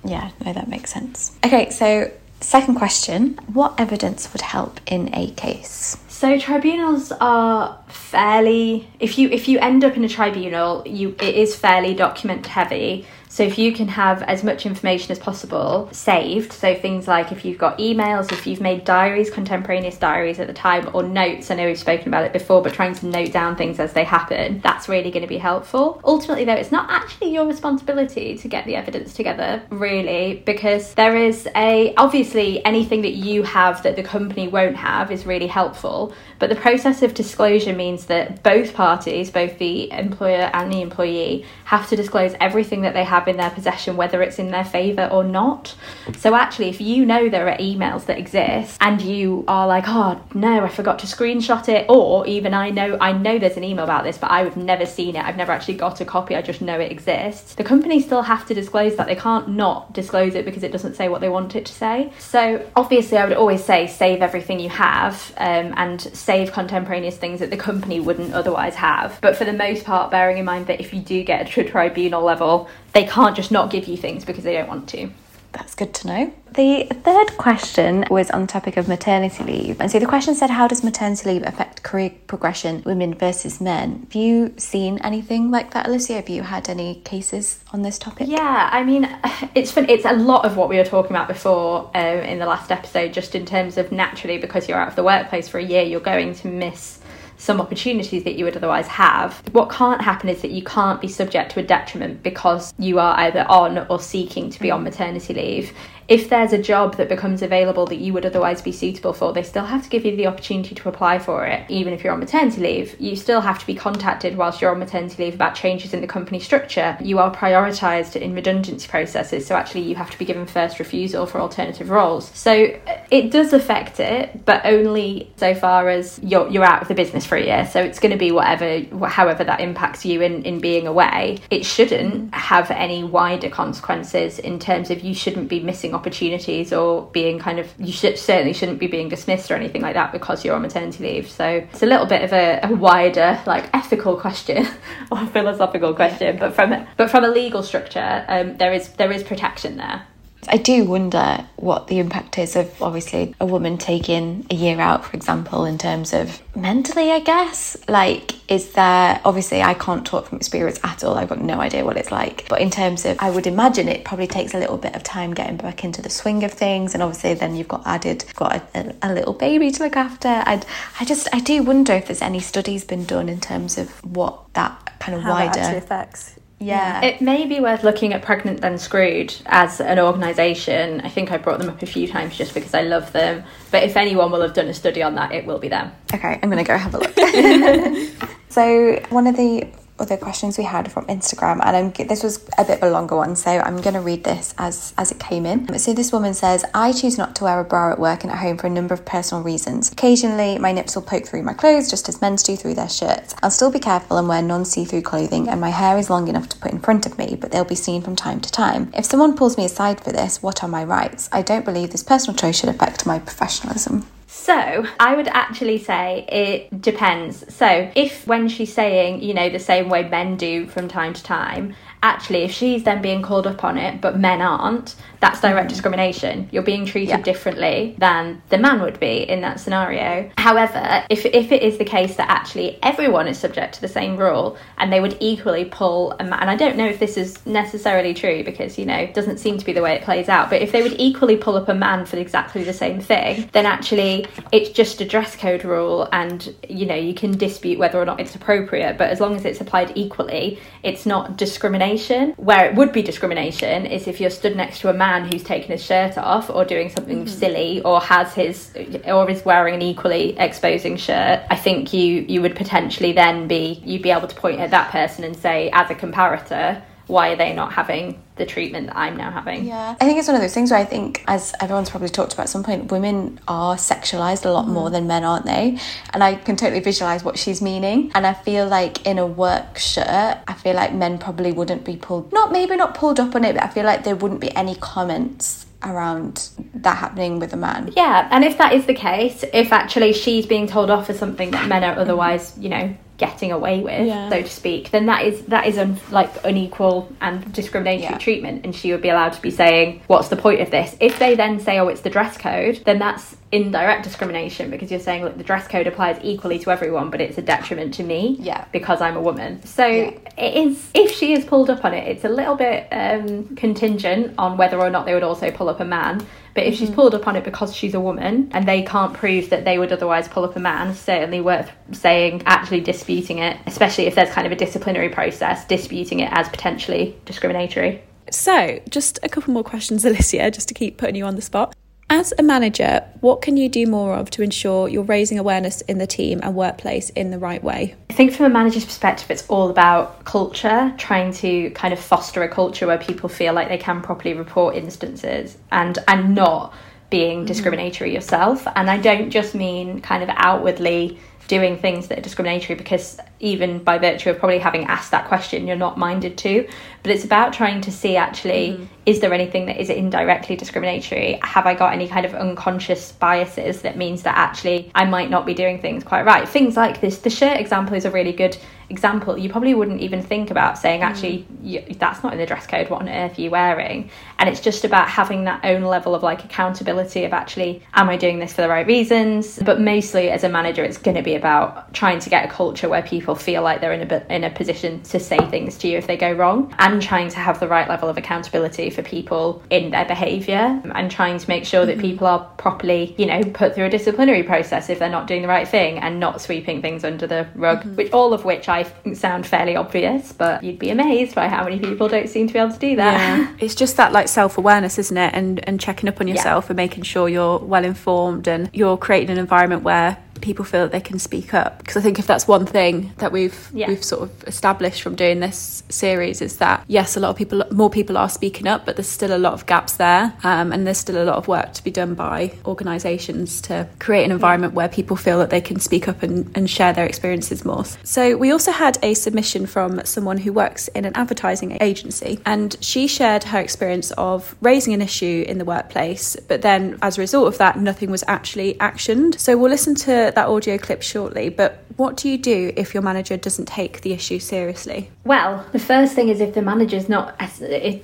[0.04, 1.36] Yeah no that makes sense.
[1.44, 5.96] Okay so Second question What evidence would help in a case?
[6.08, 11.34] So tribunals are fairly if you if you end up in a tribunal, you it
[11.34, 13.06] is fairly document heavy.
[13.36, 17.44] So if you can have as much information as possible saved, so things like if
[17.44, 21.56] you've got emails, if you've made diaries, contemporaneous diaries at the time, or notes, I
[21.56, 24.60] know we've spoken about it before, but trying to note down things as they happen,
[24.60, 26.00] that's really going to be helpful.
[26.02, 31.14] Ultimately, though, it's not actually your responsibility to get the evidence together, really, because there
[31.14, 36.14] is a obviously anything that you have that the company won't have is really helpful,
[36.38, 41.44] but the process of disclosure means that both parties, both the employer and the employee,
[41.64, 45.08] have to disclose everything that they have in their possession, whether it's in their favour
[45.10, 45.74] or not.
[46.18, 50.20] So, actually, if you know there are emails that exist and you are like, oh
[50.34, 53.84] no, I forgot to screenshot it, or even I know I know there's an email
[53.84, 56.60] about this, but I've never seen it, I've never actually got a copy, I just
[56.60, 57.54] know it exists.
[57.54, 59.06] The company still have to disclose that.
[59.06, 62.12] They can't not disclose it because it doesn't say what they want it to say.
[62.18, 67.38] So, obviously, I would always say save everything you have um, and save contemporaneous things
[67.38, 69.16] that the company wouldn't otherwise have.
[69.20, 72.20] But for the most part, bearing in mind that if you do get a tribunal
[72.20, 75.08] level, they can't just not give you things because they don't want to.
[75.56, 76.34] That's good to know.
[76.52, 79.80] The third question was on the topic of maternity leave.
[79.80, 84.00] And so the question said, How does maternity leave affect career progression, women versus men?
[84.00, 86.14] Have you seen anything like that, Alicia?
[86.14, 88.28] Have you had any cases on this topic?
[88.28, 89.08] Yeah, I mean,
[89.54, 89.88] it's fun.
[89.88, 93.14] It's a lot of what we were talking about before um, in the last episode,
[93.14, 96.00] just in terms of naturally, because you're out of the workplace for a year, you're
[96.00, 97.00] going to miss
[97.36, 99.42] some opportunities that you would otherwise have.
[99.52, 103.16] What can't happen is that you can't be subject to a detriment because you are
[103.18, 105.72] either on or seeking to be on maternity leave
[106.08, 109.42] if there's a job that becomes available that you would otherwise be suitable for, they
[109.42, 111.68] still have to give you the opportunity to apply for it.
[111.68, 114.78] Even if you're on maternity leave, you still have to be contacted whilst you're on
[114.78, 116.96] maternity leave about changes in the company structure.
[117.00, 121.26] You are prioritised in redundancy processes, so actually you have to be given first refusal
[121.26, 122.30] for alternative roles.
[122.34, 122.78] So
[123.10, 127.26] it does affect it, but only so far as you're, you're out of the business
[127.26, 127.66] for a year.
[127.66, 131.38] So it's going to be whatever, however that impacts you in, in being away.
[131.50, 137.10] It shouldn't have any wider consequences in terms of you shouldn't be missing opportunities or
[137.12, 140.44] being kind of you should, certainly shouldn't be being dismissed or anything like that because
[140.44, 141.28] you're on maternity leave.
[141.28, 144.66] So it's a little bit of a, a wider like ethical question
[145.10, 149.22] or philosophical question but from but from a legal structure um, there is there is
[149.22, 150.06] protection there
[150.48, 155.04] I do wonder what the impact is of obviously a woman taking a year out,
[155.04, 157.76] for example, in terms of mentally, I guess.
[157.88, 161.84] Like, is there obviously I can't talk from experience at all, I've got no idea
[161.84, 162.46] what it's like.
[162.48, 165.34] But in terms of, I would imagine it probably takes a little bit of time
[165.34, 168.62] getting back into the swing of things, and obviously then you've got added, got a,
[168.74, 170.28] a, a little baby to look after.
[170.28, 170.62] I,
[171.00, 174.52] I just, I do wonder if there's any studies been done in terms of what
[174.54, 177.02] that kind of How wider effects yeah.
[177.02, 181.00] It may be worth looking at Pregnant Then Screwed as an organisation.
[181.02, 183.44] I think I brought them up a few times just because I love them.
[183.70, 185.92] But if anyone will have done a study on that, it will be them.
[186.12, 188.38] Okay, I'm going to go have a look.
[188.48, 192.64] so, one of the other questions we had from Instagram, and I'm, this was a
[192.64, 195.46] bit of a longer one, so I'm going to read this as as it came
[195.46, 195.78] in.
[195.78, 198.38] So this woman says, "I choose not to wear a bra at work and at
[198.38, 199.90] home for a number of personal reasons.
[199.92, 203.34] Occasionally, my nips will poke through my clothes, just as men's do through their shirts.
[203.42, 206.58] I'll still be careful and wear non-see-through clothing, and my hair is long enough to
[206.58, 208.90] put in front of me, but they'll be seen from time to time.
[208.94, 211.28] If someone pulls me aside for this, what are my rights?
[211.32, 214.06] I don't believe this personal choice should affect my professionalism."
[214.46, 217.52] So I would actually say it depends.
[217.52, 221.22] So if when she's saying, you know, the same way men do from time to
[221.24, 225.68] time, actually, if she's then being called up on it, but men aren't, that's direct
[225.68, 226.48] discrimination.
[226.52, 227.22] You're being treated yeah.
[227.22, 230.30] differently than the man would be in that scenario.
[230.38, 234.16] However, if, if it is the case that actually everyone is subject to the same
[234.16, 237.44] rule and they would equally pull a man, and I don't know if this is
[237.46, 240.50] necessarily true because, you know, it doesn't seem to be the way it plays out,
[240.50, 243.66] but if they would equally pull up a man for exactly the same thing, then
[243.66, 248.04] actually it's just a dress code rule and, you know, you can dispute whether or
[248.04, 252.32] not it's appropriate, but as long as it's applied equally, it's not discrimination.
[252.36, 255.70] Where it would be discrimination is if you're stood next to a man who's taken
[255.70, 257.28] his shirt off or doing something mm-hmm.
[257.28, 258.70] silly or has his
[259.06, 261.44] or is wearing an equally exposing shirt.
[261.50, 264.90] I think you you would potentially then be you'd be able to point at that
[264.90, 269.16] person and say as a comparator why are they not having the treatment that I'm
[269.16, 269.64] now having?
[269.64, 272.34] Yeah, I think it's one of those things where I think, as everyone's probably talked
[272.34, 274.70] about at some point, women are sexualized a lot mm.
[274.70, 275.78] more than men, aren't they?
[276.12, 278.10] And I can totally visualize what she's meaning.
[278.14, 281.96] And I feel like in a work shirt, I feel like men probably wouldn't be
[281.96, 284.54] pulled, not maybe not pulled up on it, but I feel like there wouldn't be
[284.56, 287.92] any comments around that happening with a man.
[287.96, 291.52] Yeah, and if that is the case, if actually she's being told off for something
[291.52, 294.28] that men are otherwise, you know, getting away with, yeah.
[294.28, 298.18] so to speak, then that is that is un, like unequal and discriminatory yeah.
[298.18, 301.18] treatment, and she would be allowed to be saying, "What's the point of this?" If
[301.18, 305.24] they then say, "Oh, it's the dress code," then that's indirect discrimination because you're saying,
[305.24, 308.64] "Look, the dress code applies equally to everyone, but it's a detriment to me yeah.
[308.72, 310.10] because I'm a woman." So yeah.
[310.36, 310.90] it is.
[310.94, 314.78] If she is pulled up on it, it's a little bit um, contingent on whether
[314.78, 316.94] or not they would also pull up a man but if she's mm-hmm.
[316.94, 319.92] pulled up on it because she's a woman and they can't prove that they would
[319.92, 324.46] otherwise pull up a man, certainly worth saying, actually disputing it, especially if there's kind
[324.46, 328.02] of a disciplinary process, disputing it as potentially discriminatory.
[328.30, 331.76] So, just a couple more questions, Alicia, just to keep putting you on the spot.
[332.08, 335.98] As a manager, what can you do more of to ensure you're raising awareness in
[335.98, 337.96] the team and workplace in the right way?
[338.10, 342.44] I think from a manager's perspective, it's all about culture, trying to kind of foster
[342.44, 346.72] a culture where people feel like they can properly report instances and and not
[347.10, 347.46] being mm-hmm.
[347.46, 348.66] discriminatory yourself.
[348.76, 353.82] And I don't just mean kind of outwardly doing things that are discriminatory because even
[353.82, 356.68] by virtue of probably having asked that question you're not minded to.
[357.02, 358.84] But it's about trying to see actually mm-hmm.
[359.06, 361.38] is there anything that is indirectly discriminatory?
[361.42, 365.46] Have i got any kind of unconscious biases that means that actually i might not
[365.46, 366.48] be doing things quite right?
[366.48, 367.18] Things like this.
[367.18, 368.56] The shirt example is a really good
[368.88, 371.04] example, you probably wouldn't even think about saying, mm.
[371.04, 372.88] actually, you, that's not in the dress code.
[372.88, 374.10] What on earth are you wearing?
[374.38, 378.16] And it's just about having that own level of like accountability of actually, am I
[378.16, 379.58] doing this for the right reasons?
[379.58, 382.88] But mostly as a manager, it's going to be about trying to get a culture
[382.88, 385.98] where people feel like they're in a in a position to say things to you
[385.98, 389.62] if they go wrong, and trying to have the right level of accountability for people
[389.70, 392.02] in their behaviour, and trying to make sure that mm-hmm.
[392.02, 395.48] people are properly, you know, put through a disciplinary process if they're not doing the
[395.48, 397.80] right thing, and not sweeping things under the rug.
[397.80, 397.96] Mm-hmm.
[397.96, 401.64] Which all of which I I sound fairly obvious, but you'd be amazed by how
[401.64, 403.14] many people don't seem to be able to do that.
[403.14, 403.56] Yeah.
[403.64, 405.34] It's just that like self awareness, isn't it?
[405.34, 406.70] And and checking up on yourself yeah.
[406.70, 410.92] and making sure you're well informed and you're creating an environment where people feel that
[410.92, 411.78] they can speak up.
[411.78, 413.88] Because I think if that's one thing that we've yeah.
[413.88, 417.62] we've sort of established from doing this series is that yes a lot of people
[417.70, 420.86] more people are speaking up but there's still a lot of gaps there um, and
[420.86, 424.74] there's still a lot of work to be done by organisations to create an environment
[424.74, 427.84] where people feel that they can speak up and, and share their experiences more.
[428.04, 432.76] So we also had a submission from someone who works in an advertising agency and
[432.80, 437.20] she shared her experience of raising an issue in the workplace but then as a
[437.20, 439.38] result of that nothing was actually actioned.
[439.38, 443.02] So we'll listen to that audio clip shortly, but what do you do if your
[443.02, 445.10] manager doesn't take the issue seriously?
[445.24, 447.38] Well, the first thing is if the manager's not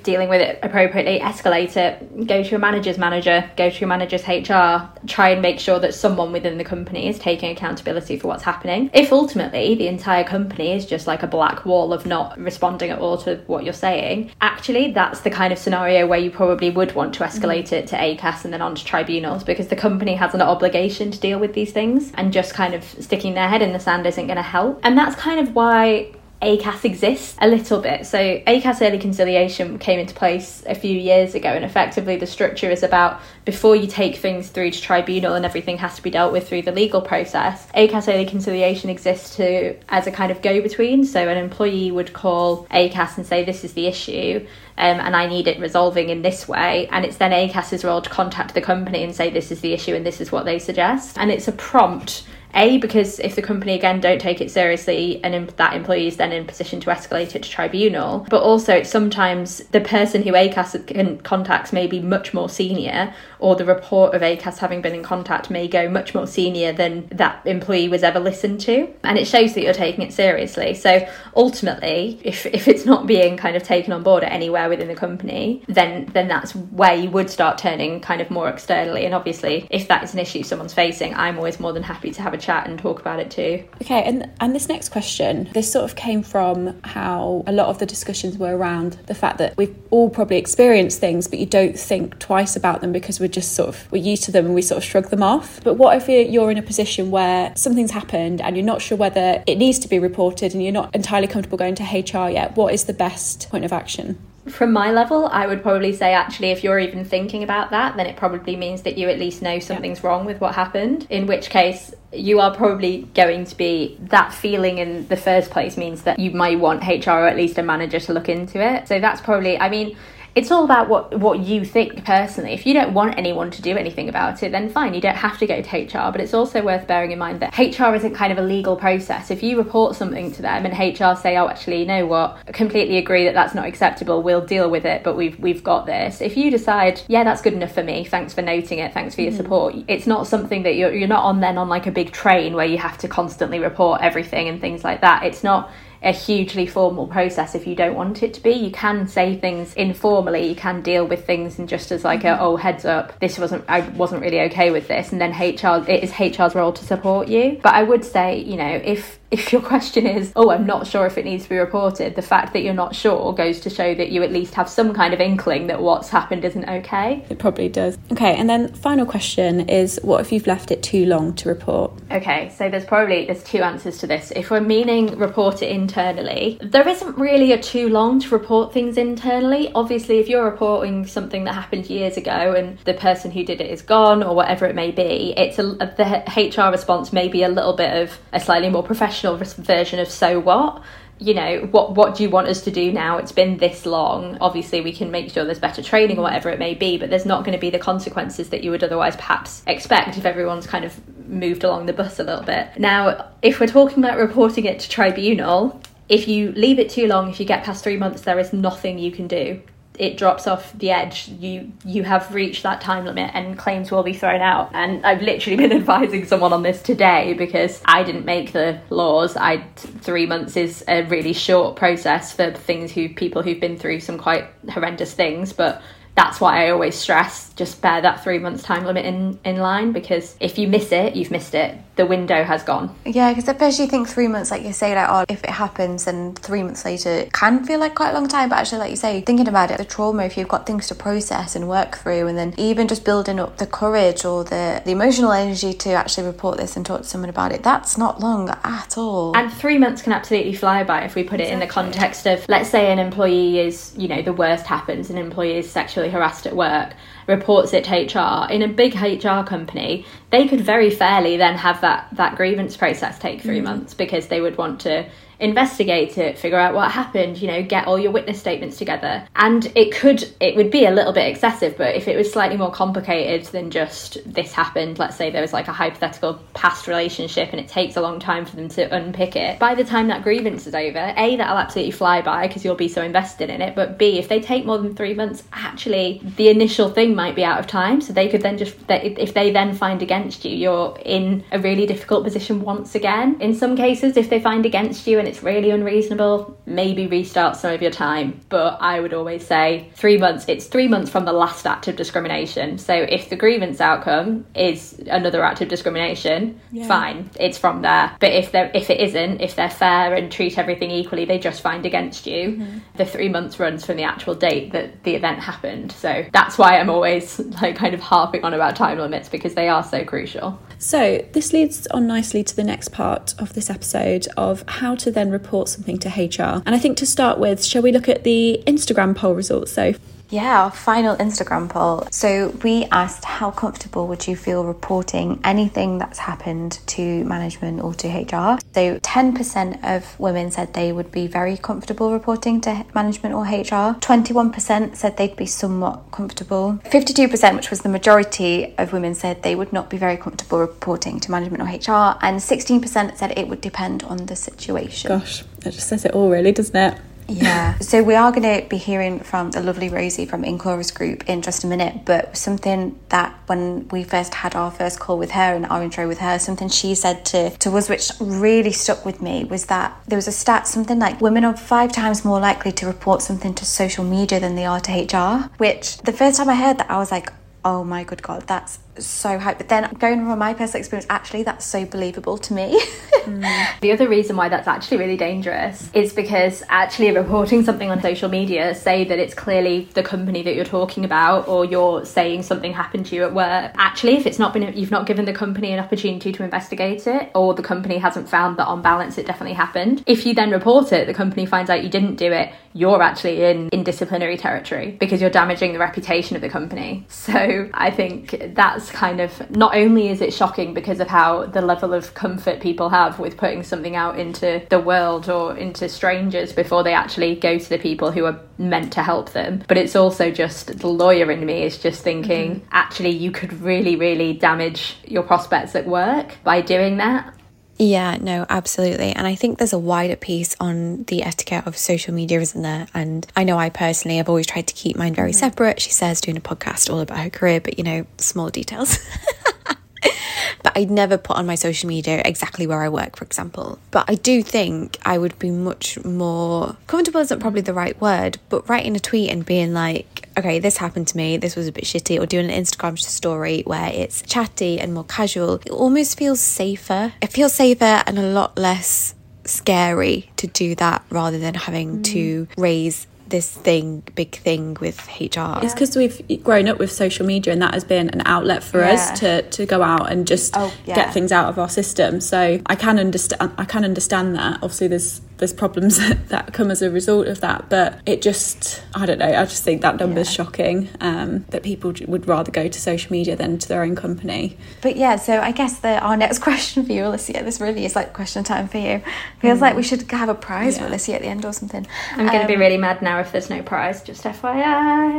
[0.03, 2.27] dealing with it appropriately, escalate it.
[2.27, 5.95] Go to your manager's manager, go to your manager's HR, try and make sure that
[5.95, 8.91] someone within the company is taking accountability for what's happening.
[8.95, 12.99] If ultimately the entire company is just like a black wall of not responding at
[12.99, 16.95] all to what you're saying, actually that's the kind of scenario where you probably would
[16.95, 17.73] want to escalate mm.
[17.73, 21.21] it to ACAS and then on to tribunals because the company has an obligation to
[21.21, 24.27] deal with these things and just kind of sticking their head in the sand isn't
[24.27, 24.81] going to help.
[24.83, 28.05] And that's kind of why ACAS exists a little bit.
[28.05, 32.71] So ACAS early conciliation came into place a few years ago, and effectively the structure
[32.71, 36.33] is about before you take things through to tribunal and everything has to be dealt
[36.33, 37.67] with through the legal process.
[37.75, 41.05] ACAS early conciliation exists to as a kind of go-between.
[41.05, 44.47] So an employee would call ACAS and say, "This is the issue."
[44.79, 46.89] Um, and I need it resolving in this way.
[46.91, 49.95] And it's then ACAS's role to contact the company and say, this is the issue
[49.95, 51.19] and this is what they suggest.
[51.19, 52.25] And it's a prompt
[52.55, 56.33] A, because if the company again don't take it seriously and that employee is then
[56.33, 61.73] in position to escalate it to tribunal, but also sometimes the person who ACAS contacts
[61.73, 65.67] may be much more senior or the report of ACAS having been in contact may
[65.67, 68.89] go much more senior than that employee was ever listened to.
[69.03, 70.75] And it shows that you're taking it seriously.
[70.75, 74.89] So ultimately, if, if it's not being kind of taken on board at anywhere within
[74.89, 79.05] the company, then then that's where you would start turning kind of more externally.
[79.05, 82.23] And obviously, if that is an issue someone's facing, I'm always more than happy to
[82.23, 83.65] have a chat and talk about it too.
[83.81, 87.79] Okay, and and this next question, this sort of came from how a lot of
[87.79, 91.79] the discussions were around the fact that we've all probably experienced things, but you don't
[91.79, 94.63] think twice about them because we're just sort of we're used to them and we
[94.63, 95.63] sort of shrug them off.
[95.63, 99.43] But what if you're in a position where something's happened and you're not sure whether
[99.47, 102.57] it needs to be reported and you're not entirely comfortable going to HR yet?
[102.57, 104.19] What is the best point of action?
[104.49, 108.07] From my level, I would probably say actually, if you're even thinking about that, then
[108.07, 110.09] it probably means that you at least know something's yeah.
[110.09, 111.07] wrong with what happened.
[111.11, 115.77] In which case, you are probably going to be that feeling in the first place
[115.77, 118.89] means that you might want HR or at least a manager to look into it.
[118.89, 119.97] So that's probably, I mean,
[120.35, 122.53] it's all about what what you think personally.
[122.53, 125.39] If you don't want anyone to do anything about it, then fine, you don't have
[125.39, 126.11] to go to HR.
[126.11, 129.31] But it's also worth bearing in mind that HR isn't kind of a legal process.
[129.31, 132.39] If you report something to them and HR say, "Oh, actually, you know what?
[132.49, 134.23] I completely agree that that's not acceptable.
[134.23, 137.53] We'll deal with it, but we've we've got this." If you decide, "Yeah, that's good
[137.53, 138.05] enough for me.
[138.05, 138.95] Thanks for noting it.
[138.95, 139.37] Thanks for your mm.
[139.37, 142.55] support." It's not something that you're you're not on then on like a big train
[142.55, 145.25] where you have to constantly report everything and things like that.
[145.25, 145.71] It's not
[146.03, 148.51] a hugely formal process if you don't want it to be.
[148.51, 152.41] You can say things informally, you can deal with things and just as like mm-hmm.
[152.41, 155.89] a oh heads up, this wasn't I wasn't really okay with this and then HR
[155.89, 157.61] it is HR's role to support you.
[157.63, 161.07] But I would say, you know, if if your question is, oh, I'm not sure
[161.07, 163.95] if it needs to be reported, the fact that you're not sure goes to show
[163.95, 167.25] that you at least have some kind of inkling that what's happened isn't okay.
[167.31, 167.99] It probably does.
[168.13, 171.93] Okay, and then final question is what if you've left it too long to report?
[172.11, 174.31] Okay, so there's probably there's two answers to this.
[174.37, 178.97] If we're meaning report it internally, there isn't really a too long to report things
[178.97, 179.71] internally.
[179.75, 183.71] Obviously, if you're reporting something that happened years ago and the person who did it
[183.71, 187.49] is gone or whatever it may be, it's a the HR response may be a
[187.49, 190.83] little bit of a slightly more professional version of so what?
[191.19, 193.19] You know what what do you want us to do now?
[193.19, 194.39] It's been this long.
[194.41, 197.27] Obviously we can make sure there's better training or whatever it may be but there's
[197.27, 200.85] not going to be the consequences that you would otherwise perhaps expect if everyone's kind
[200.85, 200.99] of
[201.33, 204.89] moved along the bus a little bit now if we're talking about reporting it to
[204.89, 208.53] tribunal if you leave it too long if you get past 3 months there is
[208.53, 209.61] nothing you can do
[209.99, 214.03] it drops off the edge, you you have reached that time limit and claims will
[214.03, 214.71] be thrown out.
[214.73, 219.37] And I've literally been advising someone on this today because I didn't make the laws.
[219.37, 224.01] I three months is a really short process for things who people who've been through
[224.01, 225.83] some quite horrendous things, but
[226.15, 229.93] that's why I always stress just bear that three months time limit in, in line
[229.93, 231.79] because if you miss it, you've missed it.
[231.97, 232.95] The window has gone.
[233.05, 235.51] Yeah, because at first you think three months, like you say, like, oh, if it
[235.51, 238.49] happens and three months later it can feel like quite a long time.
[238.49, 240.95] But actually, like you say, thinking about it, the trauma, if you've got things to
[240.95, 244.91] process and work through, and then even just building up the courage or the, the
[244.91, 248.49] emotional energy to actually report this and talk to someone about it, that's not long
[248.65, 249.37] at all.
[249.37, 251.55] And three months can absolutely fly by if we put it exactly.
[251.55, 255.19] in the context of, let's say, an employee is, you know, the worst happens, an
[255.19, 256.95] employee is sexually harassed at work
[257.27, 258.51] reports it to HR.
[258.51, 263.19] In a big HR company, they could very fairly then have that that grievance process
[263.19, 265.09] take 3 mm months because they would want to
[265.43, 269.27] investigate it, figure out what happened, you know, get all your witness statements together.
[269.37, 272.57] And it could, it would be a little bit excessive, but if it was slightly
[272.57, 277.49] more complicated than just this happened, let's say there was like a hypothetical past relationship
[277.51, 280.23] and it takes a long time for them to unpick it, by the time that
[280.23, 283.75] grievance is over, A, that'll absolutely fly by because you'll be so invested in it,
[283.75, 287.45] but B, if they take more than three months, actually the initial thing might be
[287.45, 288.01] out of time.
[288.01, 291.87] So they could then just, if they then find against you, you're in a really
[291.87, 293.41] difficult position once again.
[293.41, 297.73] In some cases, if they find against you and it's really unreasonable, maybe restart some
[297.73, 298.39] of your time.
[298.51, 301.97] But I would always say three months, it's three months from the last act of
[301.97, 302.77] discrimination.
[302.77, 306.87] So if the grievance outcome is another act of discrimination, yeah.
[306.87, 308.15] fine, it's from there.
[308.21, 311.63] But if they if it isn't, if they're fair and treat everything equally, they just
[311.63, 312.79] find against you, mm-hmm.
[312.97, 315.93] the three months runs from the actual date that the event happened.
[315.93, 319.71] So that's why I'm always like kind of harping on about time limits because they
[319.71, 320.59] are so crucial.
[320.83, 325.13] So, this leads on nicely to the next part of this episode of how to
[325.13, 326.63] then report something to HR.
[326.67, 329.73] And I think to start with, shall we look at the Instagram poll results?
[329.73, 329.95] So,
[330.33, 332.09] Yeah, our final Instagram poll.
[332.11, 337.93] So we asked how comfortable would you feel reporting anything that's happened to management or
[337.97, 338.59] to HR?
[338.73, 344.01] So 10% of women said they would be very comfortable reporting to management or HR.
[344.01, 346.81] 21% said they'd be somewhat comfortable.
[346.87, 351.21] 52%, which was the majority of women, said they would not be very comfortable reporting
[351.21, 352.17] to management or HR.
[352.23, 355.09] And 16% said it would depend on the situation.
[355.09, 356.99] Gosh, it just says it all, really, doesn't it?
[357.29, 357.79] Yeah.
[357.79, 361.43] so we are going to be hearing from the lovely Rosie from Inchorus Group in
[361.43, 365.55] just a minute, but something that when we first had our first call with her
[365.55, 369.23] and our intro with her, something she said to, to us which really stuck with
[369.23, 372.73] me was that there was a stat, something like women are five times more likely
[372.73, 376.49] to report something to social media than they are to HR, which the first time
[376.49, 377.33] I heard that I was like,
[377.65, 381.43] oh my good god that's so hype but then going from my personal experience actually
[381.43, 382.79] that's so believable to me
[383.13, 383.81] mm.
[383.81, 388.29] the other reason why that's actually really dangerous is because actually reporting something on social
[388.29, 392.73] media say that it's clearly the company that you're talking about or you're saying something
[392.73, 395.73] happened to you at work actually if it's not been you've not given the company
[395.73, 399.55] an opportunity to investigate it or the company hasn't found that on balance it definitely
[399.55, 403.03] happened if you then report it the company finds out you didn't do it you're
[403.03, 407.91] actually in in disciplinary territory because you're damaging the reputation of the company so i
[407.91, 412.15] think that's kind of not only is it shocking because of how the level of
[412.15, 416.95] comfort people have with putting something out into the world or into strangers before they
[416.95, 420.79] actually go to the people who are meant to help them, but it's also just
[420.79, 422.69] the lawyer in me is just thinking mm-hmm.
[422.71, 427.35] actually you could really, really damage your prospects at work by doing that.
[427.79, 429.13] Yeah, no, absolutely.
[429.13, 432.87] And I think there's a wider piece on the etiquette of social media, isn't there?
[432.95, 435.39] And I know I personally have always tried to keep mine very mm-hmm.
[435.39, 435.81] separate.
[435.81, 438.99] She says doing a podcast all about her career, but you know, small details.
[440.63, 443.79] but I'd never put on my social media exactly where I work, for example.
[443.91, 448.39] But I do think I would be much more comfortable, isn't probably the right word,
[448.49, 451.73] but writing a tweet and being like, okay, this happened to me, this was a
[451.73, 456.19] bit shitty, or doing an Instagram story where it's chatty and more casual, it almost
[456.19, 457.13] feels safer.
[457.21, 462.05] It feels safer and a lot less scary to do that rather than having mm.
[462.05, 465.59] to raise this thing, big thing with HR.
[465.65, 468.79] It's because we've grown up with social media, and that has been an outlet for
[468.79, 468.93] yeah.
[468.93, 470.95] us to to go out and just oh, yeah.
[470.95, 472.21] get things out of our system.
[472.21, 473.53] So I can understand.
[473.59, 474.63] I can understand that.
[474.63, 477.69] Obviously, there's there's problems that come as a result of that.
[477.69, 480.45] But it just, I don't know, I just think that number's yeah.
[480.45, 484.57] shocking um, that people would rather go to social media than to their own company.
[484.83, 487.97] But yeah, so I guess the, our next question for you, Alicia, this really is
[487.97, 489.03] like question time for you.
[489.41, 489.63] Feels mm.
[489.63, 490.83] like we should have a prize yeah.
[490.83, 491.85] for Alicia at the end or something.
[492.13, 495.19] I'm going to be um, really mad now if there's no prize, just FYI.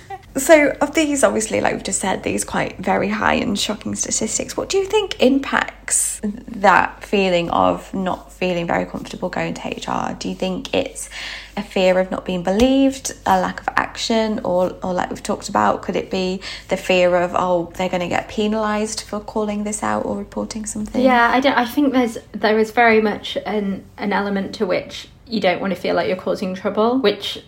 [0.36, 4.54] So, of these, obviously, like we've just said, these quite very high and shocking statistics,
[4.54, 10.14] what do you think impacts that feeling of not feeling very comfortable going to HR?
[10.14, 11.08] Do you think it's
[11.56, 15.48] a fear of not being believed, a lack of action, or, or like we've talked
[15.48, 19.64] about, could it be the fear of, oh, they're going to get penalised for calling
[19.64, 21.02] this out or reporting something?
[21.02, 25.08] Yeah, I, don't, I think there's there is very much an, an element to which
[25.28, 27.42] you don't want to feel like you're causing trouble, which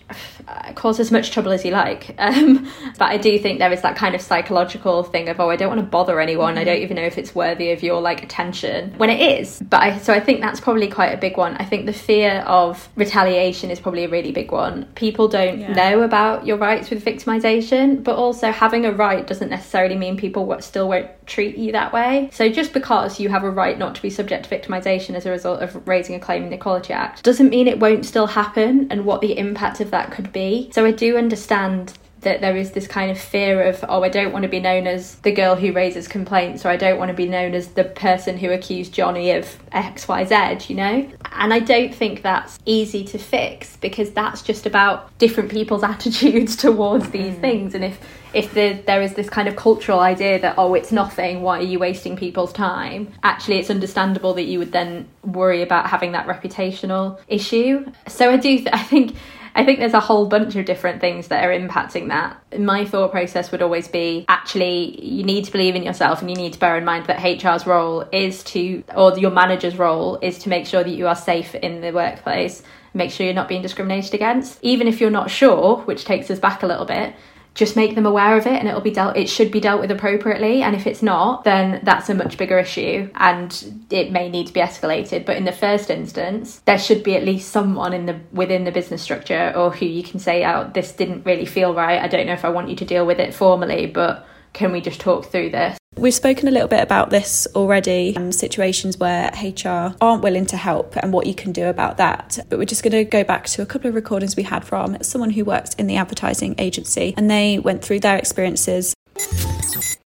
[0.49, 2.17] uh, cause as much trouble as you like.
[2.29, 5.57] Um, but I do think there is that kind of psychological thing of, oh, I
[5.57, 6.55] don't want to bother anyone.
[6.55, 6.61] Mm-hmm.
[6.61, 9.63] I don't even know if it's worthy of your like attention when it is.
[9.63, 11.57] But I, so I think that's probably quite a big one.
[11.57, 14.85] I think the fear of retaliation is probably a really big one.
[14.95, 15.73] People don't yeah.
[15.73, 20.61] know about your rights with victimization, but also having a right doesn't necessarily mean people
[20.61, 22.29] still won't treat you that way.
[22.33, 25.31] So just because you have a right not to be subject to victimization as a
[25.31, 28.89] result of raising a claim in the Equality Act doesn't mean it won't still happen
[28.91, 30.71] and what the impact of that could be.
[30.73, 34.33] So I do understand that there is this kind of fear of oh I don't
[34.33, 37.15] want to be known as the girl who raises complaints or I don't want to
[37.15, 41.09] be known as the person who accused Johnny of XYZ, you know?
[41.33, 46.57] And I don't think that's easy to fix because that's just about different people's attitudes
[46.57, 47.41] towards these mm.
[47.41, 48.01] things and if
[48.35, 51.63] if the, there is this kind of cultural idea that oh it's nothing why are
[51.63, 56.27] you wasting people's time actually it's understandable that you would then worry about having that
[56.27, 59.15] reputational issue so i do th- i think
[59.59, 62.41] I think there's a whole bunch of different things that are impacting that.
[62.57, 66.37] My thought process would always be actually, you need to believe in yourself and you
[66.37, 70.39] need to bear in mind that HR's role is to, or your manager's role is
[70.41, 72.63] to make sure that you are safe in the workplace,
[72.95, 74.61] make sure you're not being discriminated against.
[74.63, 77.17] Even if you're not sure, which takes us back a little bit,
[77.59, 79.91] just make them aware of it and it'll be dealt it should be dealt with
[79.91, 80.63] appropriately.
[80.63, 84.53] And if it's not then that's a much bigger issue and it may need to
[84.53, 85.27] be escalated.
[85.27, 88.71] But in the first instance there should be at least someone in the within the
[88.71, 92.01] business structure or who you can say oh this didn't really feel right.
[92.01, 94.81] I don't know if I want you to deal with it formally but can we
[94.81, 99.33] just talk through this We've spoken a little bit about this already and situations where
[99.43, 102.39] HR aren't willing to help and what you can do about that.
[102.49, 105.03] But we're just going to go back to a couple of recordings we had from
[105.03, 108.95] someone who works in the advertising agency and they went through their experiences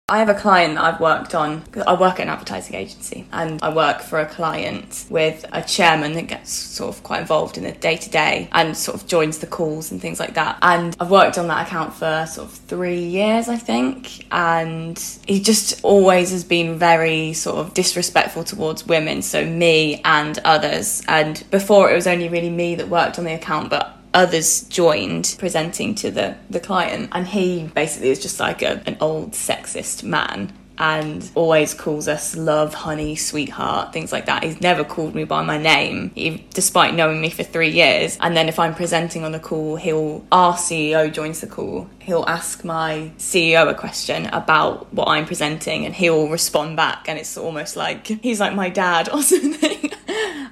[0.08, 1.64] I have a client that I've worked on.
[1.88, 6.14] I work at an advertising agency and I work for a client with a chairman
[6.14, 9.40] that gets sort of quite involved in the day to day and sort of joins
[9.40, 10.60] the calls and things like that.
[10.62, 14.28] And I've worked on that account for sort of three years, I think.
[14.32, 20.38] And he just always has been very sort of disrespectful towards women, so me and
[20.46, 21.02] others.
[21.08, 25.36] And before it was only really me that worked on the account, but others joined
[25.38, 27.10] presenting to the, the client.
[27.12, 32.36] And he basically is just like a, an old sexist man and always calls us
[32.36, 34.44] love, honey, sweetheart, things like that.
[34.44, 36.12] He's never called me by my name,
[36.54, 38.18] despite knowing me for three years.
[38.22, 42.26] And then if I'm presenting on a call, he'll, our CEO joins the call, he'll
[42.28, 47.08] ask my CEO a question about what I'm presenting and he'll respond back.
[47.08, 49.92] And it's almost like he's like my dad or something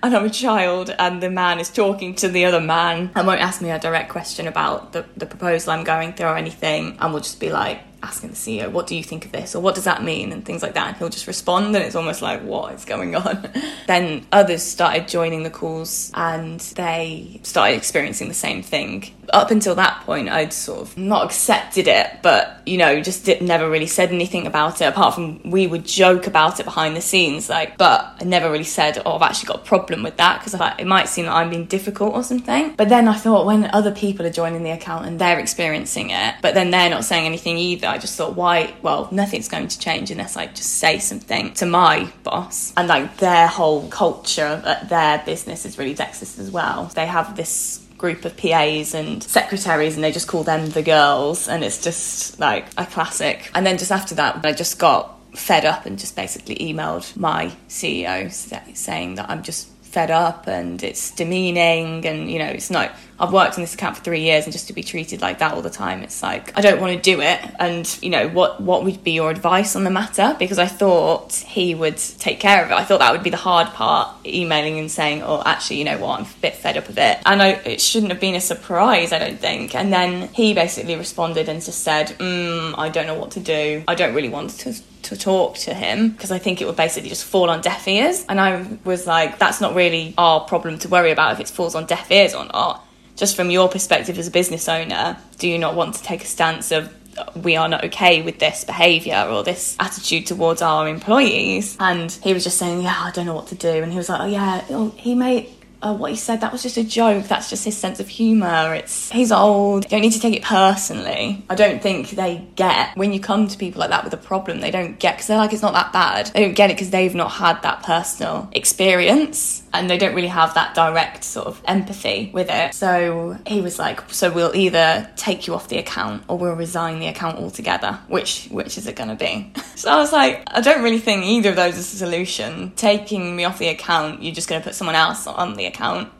[0.04, 3.40] and I'm a child, and the man is talking to the other man and won't
[3.40, 7.14] ask me a direct question about the, the proposal I'm going through or anything, and
[7.14, 9.56] we'll just be like, asking the CEO, what do you think of this?
[9.56, 10.32] Or what does that mean?
[10.32, 10.90] And things like that.
[10.90, 13.50] And he'll just respond, and it's almost like, what is going on?
[13.88, 19.10] then others started joining the calls and they started experiencing the same thing.
[19.32, 23.42] Up until that point, I'd sort of not accepted it, but, you know, just did,
[23.42, 27.02] never really said anything about it, apart from we would joke about it behind the
[27.02, 27.50] scenes.
[27.50, 30.60] Like, but I never really said, oh, I've actually got a problem with that, because
[30.78, 32.76] it might seem that I'm being difficult or something.
[32.76, 36.36] But then I thought, when other people are joining the account and they're experiencing it,
[36.42, 38.74] but then they're not saying anything either, I just thought, why?
[38.82, 42.74] Well, nothing's going to change unless I just say something to my boss.
[42.76, 46.86] And like their whole culture at uh, their business is really sexist as well.
[46.96, 51.48] They have this group of PAs and secretaries and they just call them the girls
[51.48, 53.50] and it's just like a classic.
[53.54, 57.52] And then just after that, I just got fed up and just basically emailed my
[57.70, 58.32] CEO
[58.76, 63.32] saying that I'm just fed up and it's demeaning and you know it's not I've
[63.32, 65.62] worked in this account for three years and just to be treated like that all
[65.62, 67.40] the time it's like I don't want to do it.
[67.60, 70.36] And you know what what would be your advice on the matter?
[70.40, 72.74] Because I thought he would take care of it.
[72.74, 76.00] I thought that would be the hard part emailing and saying oh actually you know
[76.00, 76.20] what?
[76.20, 77.20] I'm a bit fed up of it.
[77.24, 79.76] And I, it shouldn't have been a surprise I don't think.
[79.76, 83.84] And then he basically responded and just said mm, I don't know what to do.
[83.88, 84.74] I don't really want to
[85.04, 88.26] to talk to him because I think it would basically just fall on deaf ears.
[88.28, 91.76] And I was like, that's not really our problem to worry about if it falls
[91.76, 92.86] on deaf ears or not.
[93.16, 96.28] Just from your perspective as a business owner, do you not want to take a
[96.28, 96.92] stance of
[97.36, 101.78] we are not okay with this behaviour or this attitude towards our employees.
[101.80, 103.70] And he was just saying, Yeah, I don't know what to do.
[103.70, 105.50] And he was like, Oh, yeah, oh, he may
[105.84, 108.74] uh, what he said that was just a joke that's just his sense of humor
[108.74, 112.96] it's he's old you don't need to take it personally i don't think they get
[112.96, 115.38] when you come to people like that with a problem they don't get because they're
[115.38, 118.50] like it's not that bad they don't get it because they've not had that personal
[118.54, 122.74] experience and they don't really have that direct sort of empathy with it.
[122.74, 127.00] So he was like, "So we'll either take you off the account or we'll resign
[127.00, 128.00] the account altogether.
[128.08, 131.26] Which which is it going to be?" so I was like, "I don't really think
[131.26, 132.72] either of those is a solution.
[132.76, 135.73] Taking me off the account, you're just going to put someone else on the account.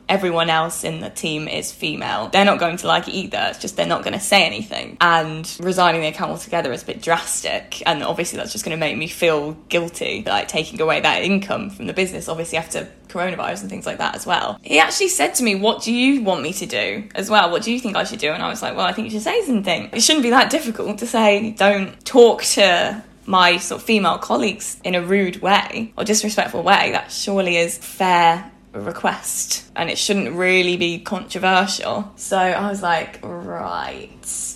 [0.08, 2.28] Everyone else in the team is female.
[2.28, 3.38] They're not going to like it either.
[3.50, 4.96] It's just they're not going to say anything.
[5.00, 7.82] And resigning the account altogether is a bit drastic.
[7.86, 11.70] And obviously that's just going to make me feel guilty, like taking away that income
[11.70, 12.28] from the business.
[12.28, 14.58] Obviously after coronavirus and things like that as well.
[14.62, 17.50] He actually said to me, What do you want me to do as well?
[17.50, 18.30] What do you think I should do?
[18.32, 19.90] And I was like, Well, I think you should say something.
[19.92, 24.78] It shouldn't be that difficult to say, Don't talk to my sort of female colleagues
[24.84, 26.90] in a rude way or disrespectful way.
[26.92, 28.50] That surely is fair
[28.80, 32.12] request and it shouldn't really be controversial.
[32.16, 34.08] So I was like, right.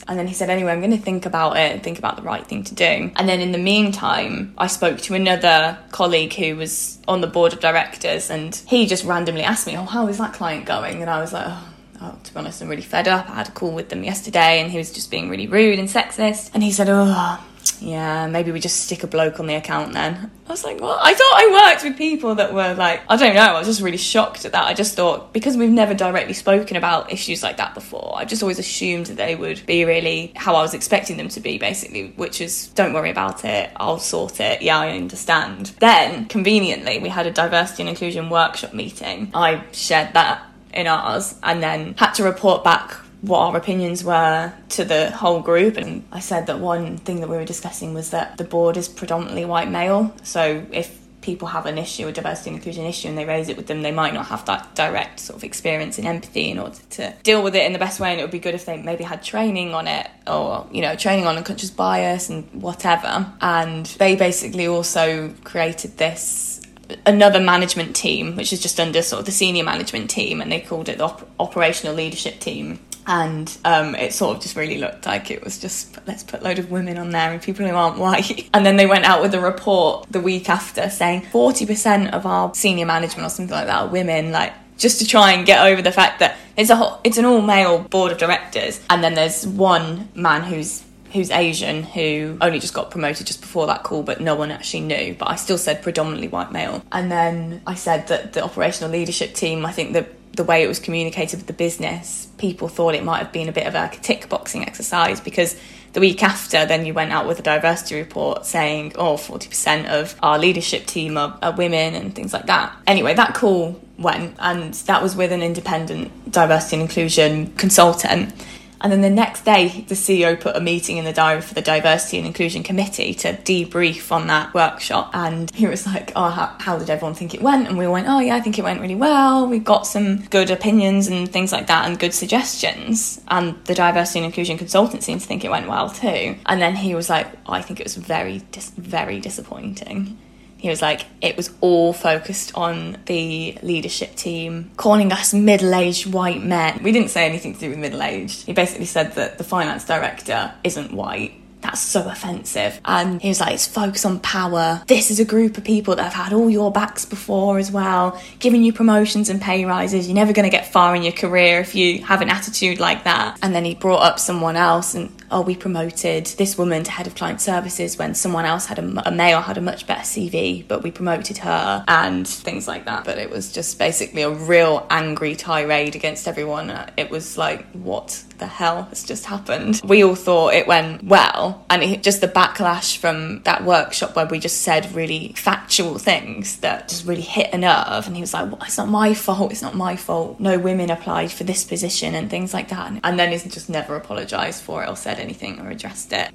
[0.09, 2.23] And then he said, anyway, I'm going to think about it and think about the
[2.23, 3.11] right thing to do.
[3.16, 7.53] And then in the meantime, I spoke to another colleague who was on the board
[7.53, 11.03] of directors and he just randomly asked me, oh, how is that client going?
[11.03, 11.69] And I was like, oh,
[12.01, 13.29] Oh, to be honest, I'm really fed up.
[13.29, 15.89] I had a call with them yesterday and he was just being really rude and
[15.89, 16.53] sexist.
[16.55, 17.45] And he said, Oh,
[17.81, 20.31] yeah, maybe we just stick a bloke on the account then.
[20.47, 20.99] I was like, what?
[21.03, 23.81] I thought I worked with people that were like, I don't know, I was just
[23.81, 24.65] really shocked at that.
[24.65, 28.43] I just thought, because we've never directly spoken about issues like that before, I just
[28.43, 32.13] always assumed that they would be really how I was expecting them to be, basically,
[32.17, 35.73] which is don't worry about it, I'll sort it, yeah, I understand.
[35.79, 39.31] Then, conveniently, we had a diversity and inclusion workshop meeting.
[39.35, 44.53] I shared that in ours and then had to report back what our opinions were
[44.71, 45.77] to the whole group.
[45.77, 48.89] And I said that one thing that we were discussing was that the board is
[48.89, 50.14] predominantly white male.
[50.23, 53.57] So if people have an issue, a diversity and inclusion issue, and they raise it
[53.57, 56.79] with them, they might not have that direct sort of experience and empathy in order
[56.91, 58.12] to deal with it in the best way.
[58.12, 60.95] And it would be good if they maybe had training on it or, you know,
[60.95, 63.31] training on unconscious bias and whatever.
[63.41, 66.62] And they basically also created this
[67.05, 70.61] another management team, which is just under sort of the senior management team, and they
[70.61, 72.79] called it the op- operational leadership team
[73.09, 76.45] and um, it sort of just really looked like it was just let's put a
[76.45, 78.49] load of women on there and people who aren't white.
[78.55, 82.55] And then they went out with a report the week after saying 40% of our
[82.55, 85.83] senior management or something like that are women, like just to try and get over
[85.83, 89.15] the fact that it's a whole, it's an all male board of directors, and then
[89.15, 94.03] there's one man who's who's Asian who only just got promoted just before that call,
[94.03, 95.15] but no one actually knew.
[95.19, 96.83] But I still said predominantly white male.
[96.93, 100.68] And then I said that the operational leadership team, I think that the way it
[100.68, 103.91] was communicated with the business, people thought it might have been a bit of a
[104.01, 105.61] tick boxing exercise because
[105.93, 110.14] the week after, then you went out with a diversity report saying, oh, 40% of
[110.22, 112.74] our leadership team are, are women and things like that.
[112.86, 118.32] Anyway, that call went, and that was with an independent diversity and inclusion consultant.
[118.81, 121.62] And then the next day, the CEO put a meeting in the diary for the
[121.62, 125.11] Diversity and Inclusion Committee to debrief on that workshop.
[125.14, 127.68] And he was like, Oh, how, how, did everyone think it went?
[127.68, 129.47] And we went, Oh, yeah, I think it went really well.
[129.47, 133.20] We got some good opinions and things like that and good suggestions.
[133.29, 136.37] And the Diversity and Inclusion consultant seemed to think it went well too.
[136.47, 140.18] And then he was like, oh, I think it was very, dis- very disappointing
[140.59, 146.13] he was like, it was all focused on the leadership team, calling us middle aged
[146.13, 146.81] white men.
[146.83, 148.45] We didn't say anything to do with middle aged.
[148.45, 152.81] He basically said that the finance director isn't white that's so offensive.
[152.85, 154.83] And he was like, it's focus on power.
[154.87, 158.21] This is a group of people that have had all your backs before as well,
[158.39, 160.07] giving you promotions and pay rises.
[160.07, 163.05] You're never going to get far in your career if you have an attitude like
[163.05, 163.39] that.
[163.43, 167.07] And then he brought up someone else and, oh, we promoted this woman to head
[167.07, 170.66] of client services when someone else had a, a male had a much better CV,
[170.66, 173.05] but we promoted her and things like that.
[173.05, 176.70] But it was just basically a real angry tirade against everyone.
[176.70, 179.81] Uh, it was like, what the hell has just happened?
[179.85, 184.26] We all thought it went well, and it, just the backlash from that workshop where
[184.26, 188.07] we just said really factual things that just really hit a nerve.
[188.07, 189.53] And he was like, well, "It's not my fault.
[189.53, 190.41] It's not my fault.
[190.41, 193.97] No women applied for this position and things like that." And then he's just never
[193.97, 196.31] apologised for it or said anything or addressed it.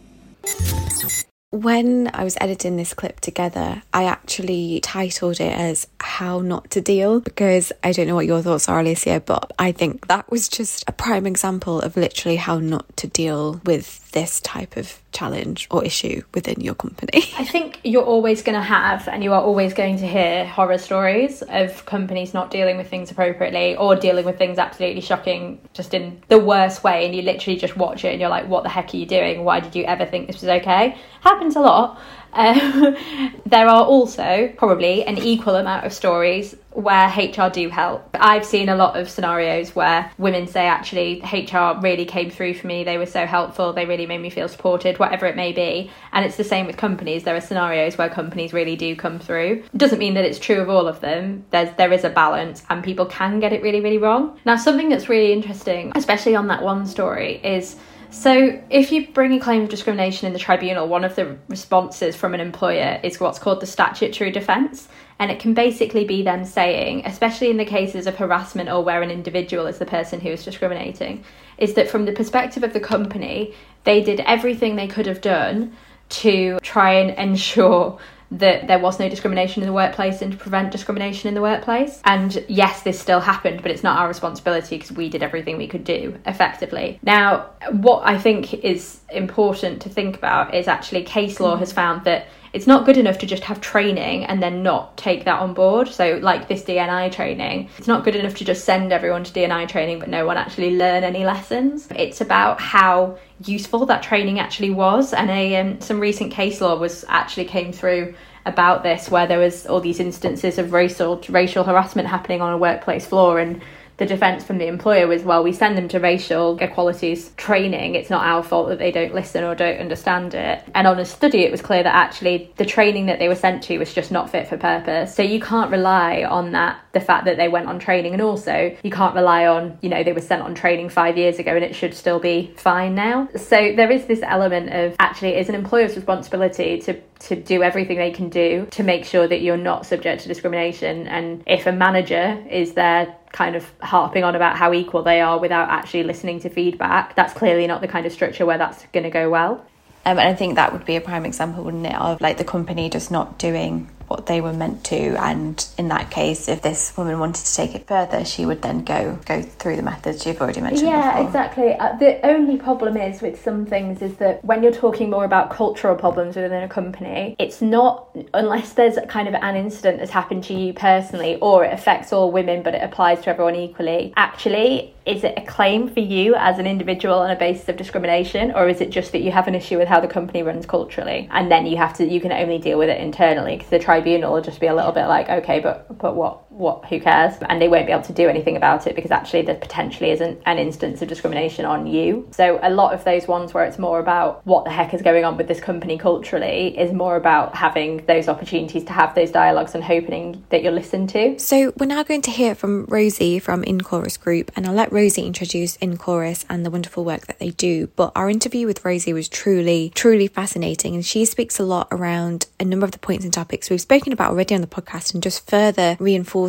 [1.53, 6.81] When I was editing this clip together, I actually titled it as How Not to
[6.81, 10.49] Deal because I don't know what your thoughts are, Alicia, but I think that was
[10.49, 15.67] just a prime example of literally how not to deal with this type of challenge
[15.71, 17.23] or issue within your company?
[17.37, 20.77] I think you're always going to have and you are always going to hear horror
[20.77, 25.93] stories of companies not dealing with things appropriately or dealing with things absolutely shocking just
[25.93, 28.69] in the worst way and you literally just watch it and you're like what the
[28.69, 29.43] heck are you doing?
[29.43, 30.97] Why did you ever think this was okay?
[31.21, 31.99] Happens a lot.
[32.33, 32.97] Um,
[33.45, 38.09] there are also probably an equal amount of stories where HR do help.
[38.15, 42.67] I've seen a lot of scenarios where women say, actually, HR really came through for
[42.67, 42.83] me.
[42.83, 43.73] They were so helpful.
[43.73, 45.91] They really made me feel supported, whatever it may be.
[46.11, 47.23] And it's the same with companies.
[47.23, 49.63] There are scenarios where companies really do come through.
[49.77, 51.45] Doesn't mean that it's true of all of them.
[51.51, 54.39] There's there is a balance, and people can get it really, really wrong.
[54.45, 57.75] Now, something that's really interesting, especially on that one story, is
[58.13, 62.15] so, if you bring a claim of discrimination in the tribunal, one of the responses
[62.15, 64.87] from an employer is what's called the statutory defence.
[65.17, 69.01] And it can basically be them saying, especially in the cases of harassment or where
[69.01, 71.23] an individual is the person who is discriminating,
[71.57, 75.75] is that from the perspective of the company, they did everything they could have done
[76.09, 77.97] to try and ensure
[78.33, 82.01] that there was no discrimination in the workplace and to prevent discrimination in the workplace.
[82.03, 85.67] And yes, this still happened, but it's not our responsibility because we did everything we
[85.67, 86.99] could do effectively.
[87.03, 92.03] Now, what I think is important to think about is actually case law has found
[92.05, 95.55] that it's not good enough to just have training and then not take that on
[95.55, 95.87] board.
[95.87, 99.65] So, like this D&I training, it's not good enough to just send everyone to D&I
[99.65, 101.87] training but no one actually learn any lessons.
[101.95, 106.77] It's about how useful that training actually was, and a um, some recent case law
[106.77, 108.13] was actually came through
[108.45, 112.57] about this where there was all these instances of racial racial harassment happening on a
[112.57, 113.61] workplace floor and
[114.03, 117.95] the defence from the employer was, well, we send them to racial equalities training.
[117.95, 120.61] It's not our fault that they don't listen or don't understand it.
[120.75, 123.63] And on a study, it was clear that actually the training that they were sent
[123.63, 125.15] to was just not fit for purpose.
[125.15, 128.11] So you can't rely on that, the fact that they went on training.
[128.11, 131.39] And also, you can't rely on, you know, they were sent on training five years
[131.39, 133.29] ago and it should still be fine now.
[133.37, 137.97] So there is this element of actually, it's an employer's responsibility to to do everything
[137.97, 141.07] they can do to make sure that you're not subject to discrimination.
[141.07, 145.39] And if a manager is there kind of harping on about how equal they are
[145.39, 149.05] without actually listening to feedback, that's clearly not the kind of structure where that's going
[149.05, 149.65] to go well.
[150.05, 152.43] Um, and I think that would be a prime example, wouldn't it, of like the
[152.43, 156.95] company just not doing what they were meant to and in that case if this
[156.97, 160.39] woman wanted to take it further she would then go go through the methods you've
[160.41, 161.27] already mentioned yeah before.
[161.27, 165.25] exactly uh, the only problem is with some things is that when you're talking more
[165.25, 170.11] about cultural problems within a company it's not unless there's kind of an incident that's
[170.11, 174.13] happened to you personally or it affects all women but it applies to everyone equally
[174.15, 178.51] actually is it a claim for you as an individual on a basis of discrimination
[178.51, 181.27] or is it just that you have an issue with how the company runs culturally
[181.31, 184.41] and then you have to you can only deal with it internally because the tribunal
[184.41, 187.35] just be a little bit like okay but but what what who cares?
[187.49, 190.41] And they won't be able to do anything about it because actually there potentially isn't
[190.45, 192.27] an instance of discrimination on you.
[192.31, 195.25] So a lot of those ones where it's more about what the heck is going
[195.25, 199.73] on with this company culturally is more about having those opportunities to have those dialogues
[199.75, 201.37] and hoping that you're listened to.
[201.39, 205.25] So we're now going to hear from rosie from Inchorus group and i'll let rosie
[205.25, 207.87] introduce Inchorus and the wonderful work that they do.
[207.87, 212.45] But our interview with rosie was truly truly fascinating and she speaks a lot around
[212.59, 215.23] a number of the points and topics we've spoken about already on the podcast and
[215.23, 216.42] just further reinforce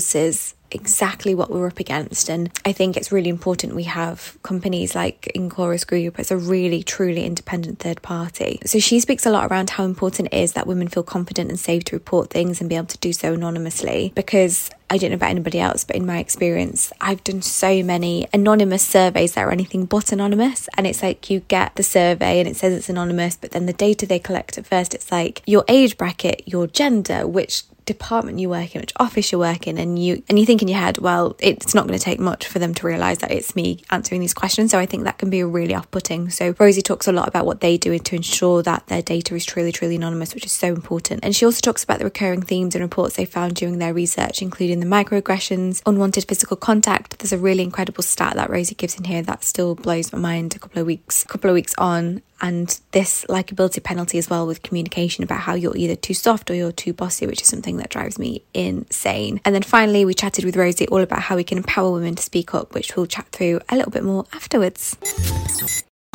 [0.74, 2.28] exactly what we're up against.
[2.28, 6.82] And I think it's really important we have companies like Inchorus Group as a really,
[6.82, 8.58] truly independent third party.
[8.66, 11.58] So she speaks a lot around how important it is that women feel confident and
[11.58, 14.12] safe to report things and be able to do so anonymously.
[14.14, 18.26] Because I don't know about anybody else, but in my experience, I've done so many
[18.32, 20.68] anonymous surveys that are anything but anonymous.
[20.76, 23.72] And it's like you get the survey and it says it's anonymous, but then the
[23.72, 28.48] data they collect at first, it's like your age bracket, your gender, which department you
[28.48, 30.98] work in, which office you work in, and you and you think in your head,
[30.98, 34.20] well, it's not going to take much for them to realise that it's me answering
[34.20, 34.70] these questions.
[34.70, 36.30] So I think that can be really off-putting.
[36.30, 39.44] So Rosie talks a lot about what they do to ensure that their data is
[39.44, 41.24] truly, truly anonymous, which is so important.
[41.24, 44.42] And she also talks about the recurring themes and reports they found during their research,
[44.42, 47.18] including the microaggressions, unwanted physical contact.
[47.18, 50.56] There's a really incredible stat that Rosie gives in here that still blows my mind
[50.56, 54.46] a couple of weeks, a couple of weeks on and this likability penalty as well
[54.46, 57.73] with communication about how you're either too soft or you're too bossy, which is something
[57.78, 59.40] that drives me insane.
[59.44, 62.22] And then finally, we chatted with Rosie all about how we can empower women to
[62.22, 64.96] speak up, which we'll chat through a little bit more afterwards.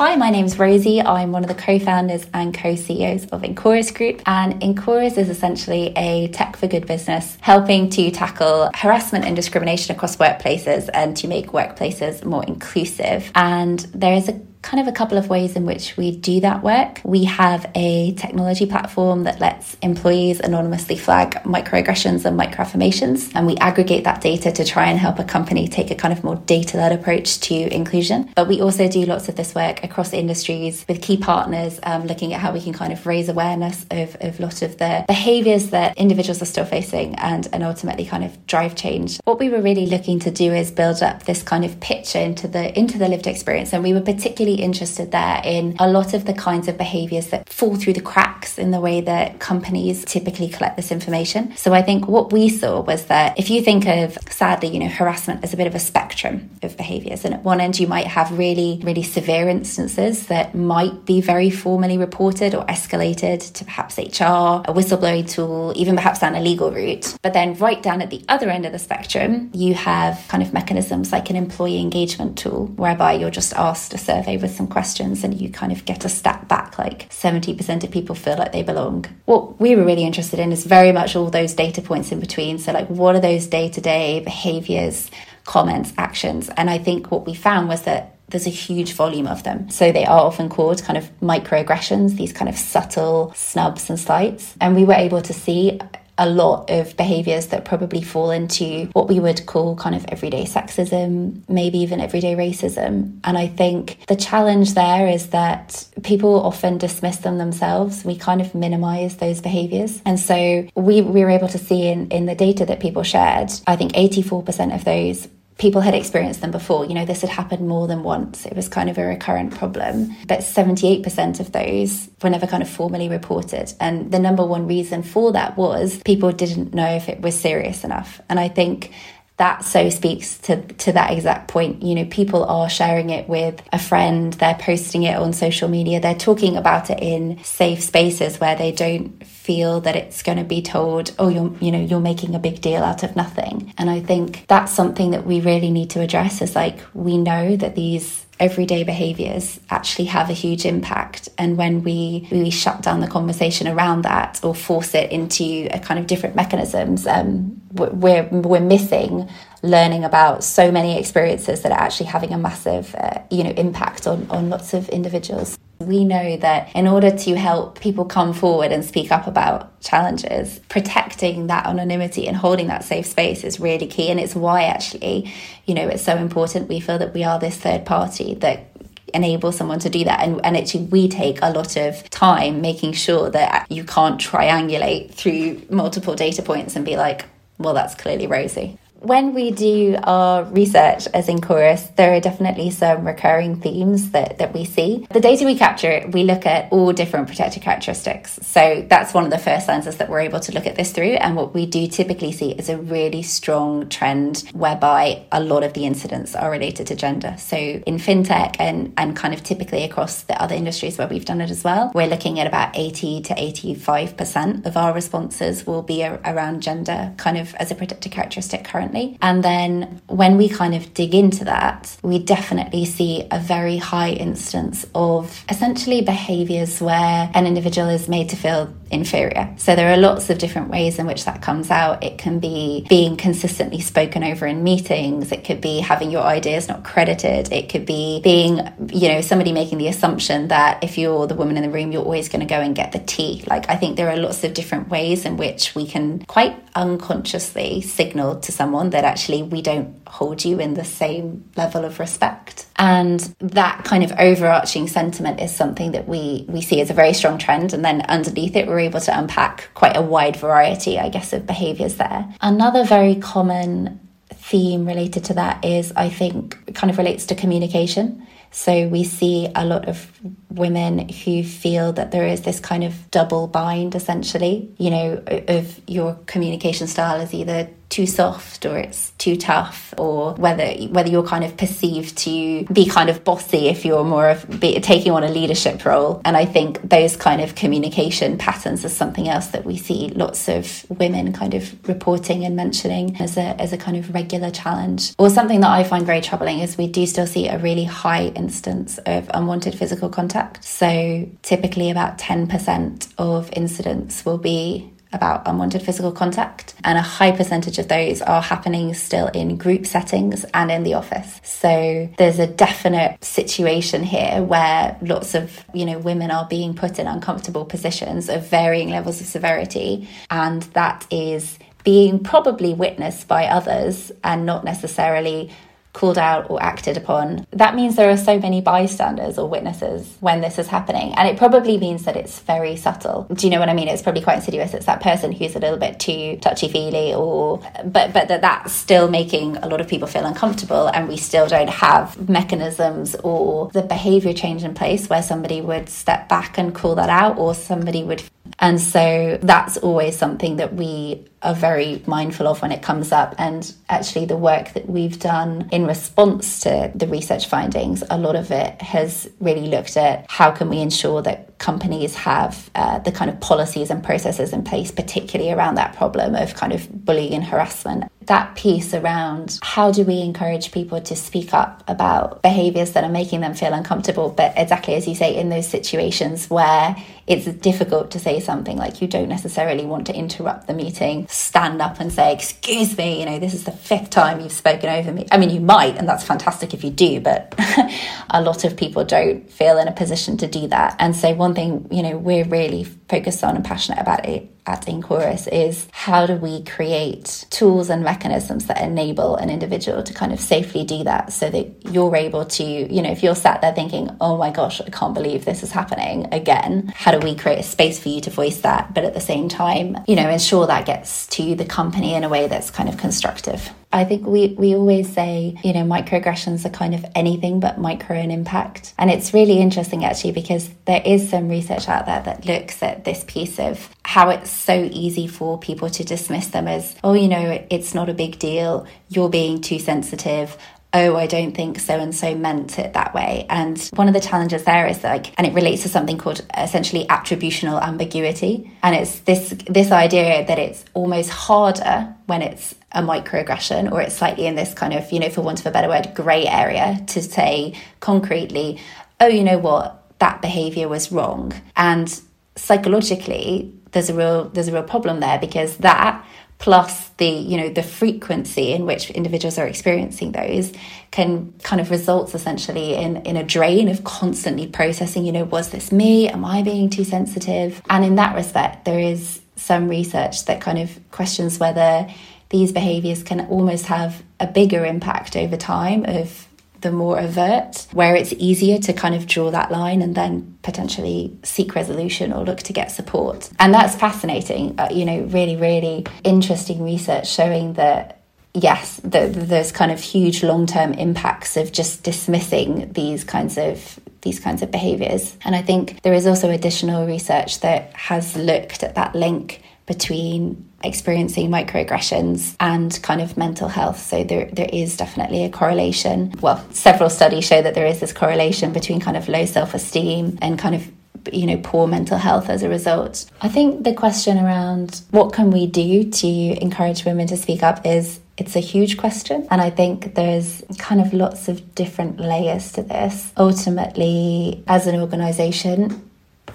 [0.00, 1.02] Hi, my name's Rosie.
[1.02, 4.22] I'm one of the co-founders and co-CEOs of Inchorus Group.
[4.24, 9.94] And Inchorus is essentially a tech for good business helping to tackle harassment and discrimination
[9.94, 13.30] across workplaces and to make workplaces more inclusive.
[13.34, 16.62] And there is a kind of a couple of ways in which we do that
[16.62, 17.00] work.
[17.02, 23.56] We have a technology platform that lets employees anonymously flag microaggressions and microaffirmations, and we
[23.56, 26.76] aggregate that data to try and help a company take a kind of more data
[26.76, 28.30] led approach to inclusion.
[28.36, 32.34] But we also do lots of this work across industries with key partners, um, looking
[32.34, 35.96] at how we can kind of raise awareness of, a lot of the behaviors that
[35.96, 39.18] individuals are still facing and, and ultimately kind of drive change.
[39.24, 42.46] What we were really looking to do is build up this kind of picture into
[42.46, 46.24] the into the lived experience, and we were particularly interested there in a lot of
[46.24, 50.48] the kinds of behaviors that fall through the cracks in the way that companies typically
[50.48, 51.56] collect this information.
[51.56, 54.88] So I think what we saw was that if you think of sadly, you know,
[54.88, 58.06] harassment as a bit of a spectrum of behaviors, and at one end you might
[58.06, 63.98] have really, really severe instances that might be very formally reported or escalated to perhaps
[63.98, 67.16] HR, a whistleblowing tool, even perhaps down a legal route.
[67.22, 70.52] But then right down at the other end of the spectrum, you have kind of
[70.52, 75.24] mechanisms like an employee engagement tool, whereby you're just asked a survey with some questions
[75.24, 78.62] and you kind of get a stat back like 70% of people feel like they
[78.62, 79.04] belong.
[79.26, 82.58] What we were really interested in is very much all those data points in between.
[82.58, 85.10] So, like, what are those day to day behaviors,
[85.44, 86.50] comments, actions?
[86.56, 89.70] And I think what we found was that there's a huge volume of them.
[89.70, 94.54] So they are often called kind of microaggressions, these kind of subtle snubs and slights.
[94.60, 95.80] And we were able to see
[96.18, 100.44] a lot of behaviors that probably fall into what we would call kind of everyday
[100.44, 103.18] sexism, maybe even everyday racism.
[103.24, 108.04] And I think the challenge there is that people often dismiss them themselves.
[108.04, 110.02] We kind of minimize those behaviors.
[110.04, 113.50] And so we, we were able to see in, in the data that people shared,
[113.66, 115.28] I think 84% of those
[115.60, 116.86] people had experienced them before.
[116.86, 118.46] You know, this had happened more than once.
[118.46, 120.16] It was kind of a recurrent problem.
[120.26, 123.72] But 78% of those were never kind of formally reported.
[123.78, 127.84] And the number one reason for that was people didn't know if it was serious
[127.84, 128.22] enough.
[128.30, 128.90] And I think
[129.36, 133.62] that so speaks to to that exact point you know people are sharing it with
[133.72, 138.38] a friend they're posting it on social media they're talking about it in safe spaces
[138.38, 142.00] where they don't feel that it's going to be told oh you're you know you're
[142.12, 143.72] making a big deal out of nothing.
[143.78, 147.56] And i think that's something that we really need to address is like we know
[147.56, 151.28] that these everyday behaviors actually have a huge impact.
[151.36, 155.78] And when we we shut down the conversation around that or force it into a
[155.78, 159.28] kind of different mechanisms um, we're we're missing
[159.62, 164.06] learning about so many experiences that are actually having a massive uh, you know impact
[164.06, 168.70] on on lots of individuals we know that in order to help people come forward
[168.70, 173.86] and speak up about challenges, protecting that anonymity and holding that safe space is really
[173.86, 174.10] key.
[174.10, 175.32] And it's why, actually,
[175.64, 176.68] you know, it's so important.
[176.68, 178.66] We feel that we are this third party that
[179.14, 182.92] enable someone to do that and, and actually we take a lot of time making
[182.92, 187.24] sure that you can't triangulate through multiple data points and be like
[187.58, 193.06] well that's clearly Rosie when we do our research as Inchorus, there are definitely some
[193.06, 195.06] recurring themes that, that we see.
[195.10, 198.38] The data we capture, we look at all different protected characteristics.
[198.42, 201.14] So that's one of the first lenses that we're able to look at this through.
[201.14, 205.72] And what we do typically see is a really strong trend whereby a lot of
[205.72, 207.36] the incidents are related to gender.
[207.38, 211.40] So in fintech and, and kind of typically across the other industries where we've done
[211.40, 216.02] it as well, we're looking at about 80 to 85% of our responses will be
[216.02, 218.89] a, around gender kind of as a protected characteristic currently
[219.20, 224.10] And then when we kind of dig into that, we definitely see a very high
[224.10, 229.54] instance of essentially behaviors where an individual is made to feel inferior.
[229.56, 232.02] So there are lots of different ways in which that comes out.
[232.02, 236.68] It can be being consistently spoken over in meetings, it could be having your ideas
[236.68, 241.26] not credited, it could be being, you know, somebody making the assumption that if you're
[241.26, 243.44] the woman in the room, you're always going to go and get the tea.
[243.46, 247.80] Like, I think there are lots of different ways in which we can quite unconsciously
[247.80, 252.66] signal to someone that actually we don't hold you in the same level of respect.
[252.76, 257.12] And that kind of overarching sentiment is something that we, we see as a very
[257.12, 257.74] strong trend.
[257.74, 261.46] And then underneath it, we're able to unpack quite a wide variety, I guess, of
[261.46, 262.26] behaviors there.
[262.40, 264.00] Another very common
[264.30, 268.26] theme related to that is, I think, kind of relates to communication.
[268.52, 270.10] So we see a lot of
[270.50, 275.80] women who feel that there is this kind of double bind, essentially, you know, of
[275.86, 281.26] your communication style is either too soft or it's too tough or whether whether you're
[281.26, 285.24] kind of perceived to be kind of bossy if you're more of be, taking on
[285.24, 286.22] a leadership role.
[286.24, 290.48] And i think those kind of communication patterns is something else that we see lots
[290.48, 295.12] of women kind of reporting and mentioning as a as a kind of regular challenge.
[295.18, 298.26] Or something that i find very troubling is we do still see a really high
[298.28, 300.64] instance of unwanted physical contact.
[300.64, 307.32] So typically about 10% of incidents will be about unwanted physical contact, and a high
[307.32, 311.40] percentage of those are happening still in group settings and in the office.
[311.42, 316.98] So there's a definite situation here where lots of, you know, women are being put
[316.98, 323.46] in uncomfortable positions of varying levels of severity, and that is being probably witnessed by
[323.46, 325.50] others and not necessarily
[325.92, 330.40] called out or acted upon, that means there are so many bystanders or witnesses when
[330.40, 331.12] this is happening.
[331.14, 333.26] And it probably means that it's very subtle.
[333.32, 333.88] Do you know what I mean?
[333.88, 334.74] It's probably quite insidious.
[334.74, 338.72] It's that person who's a little bit too touchy feely or but but that that's
[338.72, 343.70] still making a lot of people feel uncomfortable and we still don't have mechanisms or
[343.72, 347.54] the behavior change in place where somebody would step back and call that out or
[347.54, 348.22] somebody would
[348.58, 353.34] and so that's always something that we are very mindful of when it comes up.
[353.38, 358.36] And actually, the work that we've done in response to the research findings, a lot
[358.36, 363.12] of it has really looked at how can we ensure that companies have uh, the
[363.12, 367.34] kind of policies and processes in place, particularly around that problem of kind of bullying
[367.34, 372.92] and harassment that piece around how do we encourage people to speak up about behaviors
[372.92, 376.94] that are making them feel uncomfortable but exactly as you say in those situations where
[377.30, 381.80] it's difficult to say something like you don't necessarily want to interrupt the meeting stand
[381.80, 385.12] up and say excuse me you know this is the fifth time you've spoken over
[385.12, 385.26] me.
[385.30, 387.54] I mean you might and that's fantastic if you do but
[388.30, 390.96] a lot of people don't feel in a position to do that.
[390.98, 394.86] And so one thing you know we're really focused on and passionate about it at
[394.86, 400.32] Inchorus is how do we create tools and mechanisms that enable an individual to kind
[400.32, 403.72] of safely do that so that you're able to, you know, if you're sat there
[403.72, 407.58] thinking, oh my gosh, I can't believe this is happening again, how do we create
[407.58, 410.66] a space for you to voice that, but at the same time, you know, ensure
[410.66, 413.70] that gets to the company in a way that's kind of constructive?
[413.92, 418.16] I think we, we always say, you know, microaggressions are kind of anything but micro
[418.16, 418.94] in impact.
[418.96, 423.04] And it's really interesting actually because there is some research out there that looks at
[423.04, 427.26] this piece of how it's so easy for people to dismiss them as, oh, you
[427.26, 430.56] know, it's not a big deal, you're being too sensitive,
[430.92, 433.46] oh, I don't think so and so meant it that way.
[433.48, 437.06] And one of the challenges there is like, and it relates to something called essentially
[437.06, 438.70] attributional ambiguity.
[438.82, 444.16] And it's this this idea that it's almost harder when it's a microaggression or it's
[444.16, 447.02] slightly in this kind of, you know, for want of a better word, grey area
[447.08, 448.80] to say concretely,
[449.20, 451.52] oh, you know what, that behavior was wrong.
[451.76, 452.20] And
[452.56, 456.24] psychologically, there's a real there's a real problem there because that
[456.60, 460.72] plus the you know the frequency in which individuals are experiencing those
[461.10, 465.70] can kind of results essentially in in a drain of constantly processing you know was
[465.70, 466.28] this me?
[466.28, 467.82] Am i being too sensitive?
[467.90, 472.08] And in that respect there is some research that kind of questions whether
[472.50, 476.46] these behaviors can almost have a bigger impact over time of
[476.80, 481.36] the more overt, where it's easier to kind of draw that line and then potentially
[481.42, 483.50] seek resolution or look to get support.
[483.58, 488.20] And that's fascinating, uh, you know, really, really interesting research showing that
[488.54, 494.38] yes, the, there's kind of huge long-term impacts of just dismissing these kinds of these
[494.38, 495.36] kinds of behaviors.
[495.44, 500.70] And I think there is also additional research that has looked at that link between
[500.84, 504.00] experiencing microaggressions and kind of mental health.
[504.00, 506.32] So there, there is definitely a correlation.
[506.40, 510.38] Well, several studies show that there is this correlation between kind of low self esteem
[510.40, 510.88] and kind of
[511.32, 515.50] you know poor mental health as a result i think the question around what can
[515.50, 519.68] we do to encourage women to speak up is it's a huge question and i
[519.68, 526.09] think there's kind of lots of different layers to this ultimately as an organization